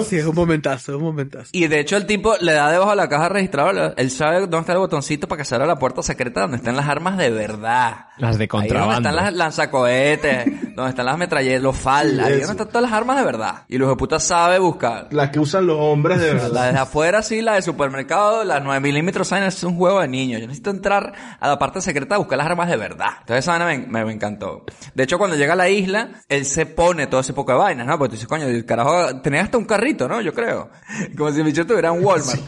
[0.07, 1.49] Sí, es un momentazo, es un momentazo.
[1.51, 3.95] Y de hecho el tipo le da debajo de la caja registradora.
[3.97, 6.75] Él sabe dónde está el botoncito para que se abra la puerta secreta donde están
[6.75, 8.09] las armas de verdad.
[8.19, 8.93] Las de Ahí contrabando.
[8.93, 12.91] donde están las lanzacohetes, donde están las metralletas, los FAL, ahí donde están todas las
[12.91, 13.63] armas de verdad.
[13.67, 15.07] Y los de puta sabe buscar.
[15.11, 16.73] La que usan los hombres de La verdad.
[16.73, 20.41] de afuera sí, la de supermercado, las 9 milímetros es un juego de niños.
[20.41, 23.09] Yo necesito entrar a la parte secreta a buscar las armas de verdad.
[23.21, 24.65] Entonces esa vaina me, me, me encantó.
[24.93, 27.88] De hecho, cuando llega a la isla, él se pone todo ese poco de vainas,
[27.88, 27.97] ¿no?
[27.97, 30.21] Porque tú dices, coño, el carajo, tenía hasta un carrito, ¿no?
[30.21, 30.69] Yo creo.
[31.17, 32.41] Como si bicho tuviera un Walmart.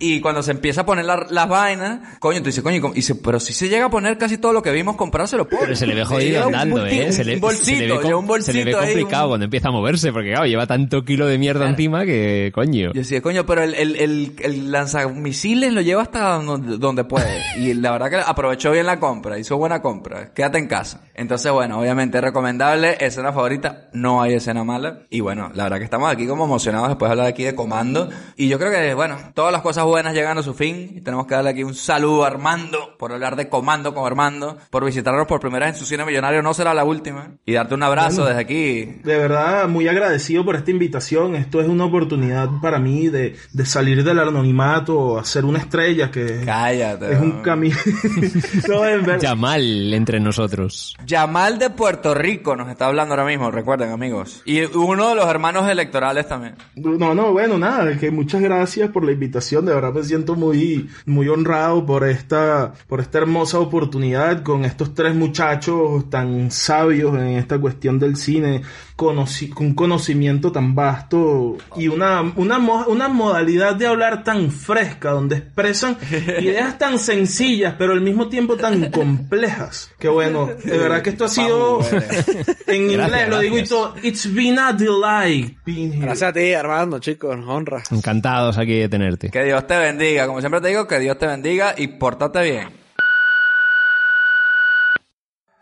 [0.00, 2.94] Y cuando se empieza a poner la- las vainas, coño, tú dices, coño, y y
[2.94, 5.46] dice, pero si se llega a poner casi todo lo que vimos comprar, se lo
[5.48, 5.60] pone.
[5.62, 7.12] Pero se le ve jodido andando, ¿eh?
[7.12, 9.30] Se le, un bolsito, se le ve, un bolsito se le ve ahí, complicado un-
[9.30, 12.92] cuando empieza a moverse, porque claro, lleva tanto kilo de mierda encima que, coño.
[12.94, 17.40] Yo decía, coño, pero el, el, el, el lanzamisiles lo lleva hasta donde, donde puede.
[17.58, 20.32] Y la verdad que aprovechó bien la compra, hizo buena compra.
[20.32, 21.02] Quédate en casa.
[21.14, 22.96] Entonces, bueno, obviamente recomendable.
[23.00, 25.00] Escena favorita, no hay escena mala.
[25.10, 28.08] Y bueno, la verdad que estamos aquí como emocionados después de hablar aquí de comando.
[28.36, 30.92] Y yo creo que, bueno, todas las cosas buenas llegan a su fin.
[30.96, 34.56] Y tenemos que darle aquí un saludo a Armando por hablar de comando con Armando,
[34.70, 36.42] por visitarnos por primera vez en su cine millonario.
[36.42, 37.32] No será la última.
[37.44, 38.84] Y darte un abrazo desde aquí.
[39.04, 41.36] De verdad, muy agradecido por esta invitación.
[41.36, 46.42] Esto es una oportunidad para mí de, de salir del anonimato, hacer una estrella que
[46.44, 47.12] Cállate.
[47.12, 47.76] es un camino.
[48.68, 49.20] no, en verdad.
[49.20, 50.96] Yamal entre nosotros.
[51.04, 54.42] Yamal de Puerto Rico nos está hablando ahora mismo, recuerden amigos.
[54.44, 56.54] Y uno de los hermanos electorales también.
[56.76, 60.88] No, no, bueno, nada, que muchas gracias por la invitación, de verdad me siento muy,
[61.06, 67.28] muy honrado por esta, por esta hermosa oportunidad con estos tres muchachos tan sabios en
[67.38, 68.62] esta cuestión del cine,
[68.96, 74.50] conoci- con un conocimiento tan vasto y una, una, mo- una modalidad de hablar tan
[74.50, 75.96] fresca, donde expresan
[76.40, 81.24] ideas tan sencillas, pero al mismo tiempo tan complejas, que bueno, de verdad que esto
[81.24, 81.80] ha sido,
[82.66, 86.00] en inglés lo digo y todo, it's been a delight being here.
[86.02, 87.82] Gracias a ti, Armando, chicos, honra.
[87.90, 89.30] Encantados aquí de tenerte.
[89.30, 90.26] Que Dios te bendiga.
[90.26, 92.76] Como siempre te digo, que Dios te bendiga y pórtate bien.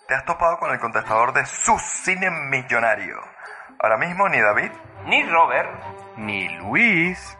[0.06, 3.20] Te has topado con el contestador de su cine millonario.
[3.78, 4.70] Ahora mismo ni David,
[5.04, 5.68] ni Robert,
[6.16, 7.36] ni Luis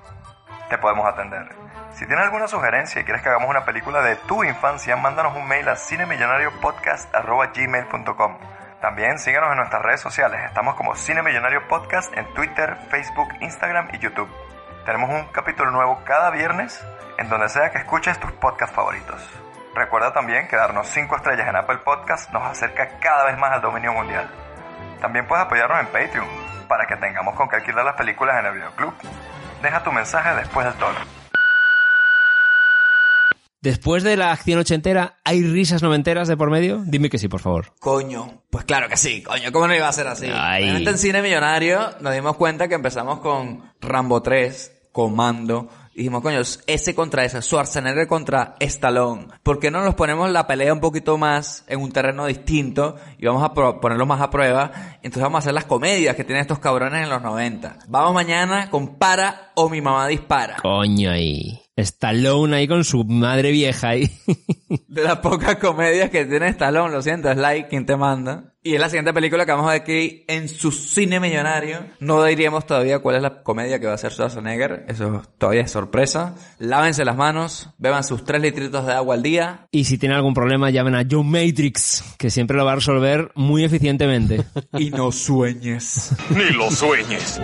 [0.69, 1.49] te podemos atender.
[1.93, 5.49] Si tienes alguna sugerencia y quieres que hagamos una película de tu infancia, mándanos un
[5.49, 8.39] mail a cinemillonariopodcast.gmail.com
[8.83, 10.43] También síguenos en nuestras redes sociales.
[10.45, 14.29] Estamos como Cine Millonario Podcast en Twitter, Facebook, Instagram y YouTube.
[14.89, 16.83] Tenemos un capítulo nuevo cada viernes
[17.19, 19.21] en donde sea que escuches tus podcasts favoritos.
[19.75, 23.61] Recuerda también que darnos 5 estrellas en Apple Podcast nos acerca cada vez más al
[23.61, 24.31] dominio mundial.
[24.99, 26.27] También puedes apoyarnos en Patreon
[26.69, 28.95] para que tengamos con qué alquilar las películas en el videoclub.
[29.61, 30.99] Deja tu mensaje después del tono.
[33.61, 36.81] Después de la acción ochentera, ¿hay risas noventeras de por medio?
[36.87, 37.75] Dime que sí, por favor.
[37.79, 38.45] Coño.
[38.49, 39.53] Pues claro que sí, coño.
[39.53, 40.31] ¿Cómo no iba a ser así?
[40.33, 40.83] Ay.
[40.87, 45.69] En Cine Millonario nos dimos cuenta que empezamos con Rambo 3, Comando.
[45.95, 49.29] Y dijimos, coño, ese contra ese, Schwarzenegger contra Stallone.
[49.45, 53.25] ¿Por qué no nos ponemos la pelea un poquito más en un terreno distinto y
[53.25, 54.73] vamos a ponerlo más a prueba?
[54.97, 57.79] Entonces vamos a hacer las comedias que tienen estos cabrones en los 90.
[57.87, 60.57] Vamos mañana con Para o Mi Mamá Dispara.
[60.61, 61.68] Coño ahí.
[61.83, 64.11] Stallone ahí con su madre vieja ahí.
[64.89, 68.55] De las pocas comedias que tiene Stallone, lo siento, es like quien te manda.
[68.63, 71.87] Y es la siguiente película que vamos a ver aquí en su cine millonario.
[72.01, 74.85] No diríamos todavía cuál es la comedia que va a hacer Schwarzenegger.
[74.89, 76.35] Eso todavía es sorpresa.
[76.59, 79.69] Lávense las manos, beban sus tres litritos de agua al día.
[79.71, 83.31] Y si tienen algún problema, llamen a John Matrix, que siempre lo va a resolver
[83.35, 84.45] muy eficientemente.
[84.79, 86.13] Y no sueñes.
[86.31, 87.41] Ni lo sueñes.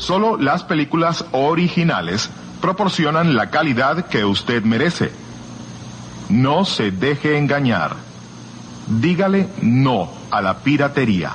[0.00, 2.30] Solo las películas originales
[2.62, 5.12] proporcionan la calidad que usted merece.
[6.30, 7.94] No se deje engañar.
[8.88, 11.32] Dígale no a la piratería.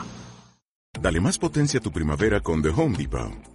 [0.99, 3.54] Dale más potencia a tu primavera con The Home Depot.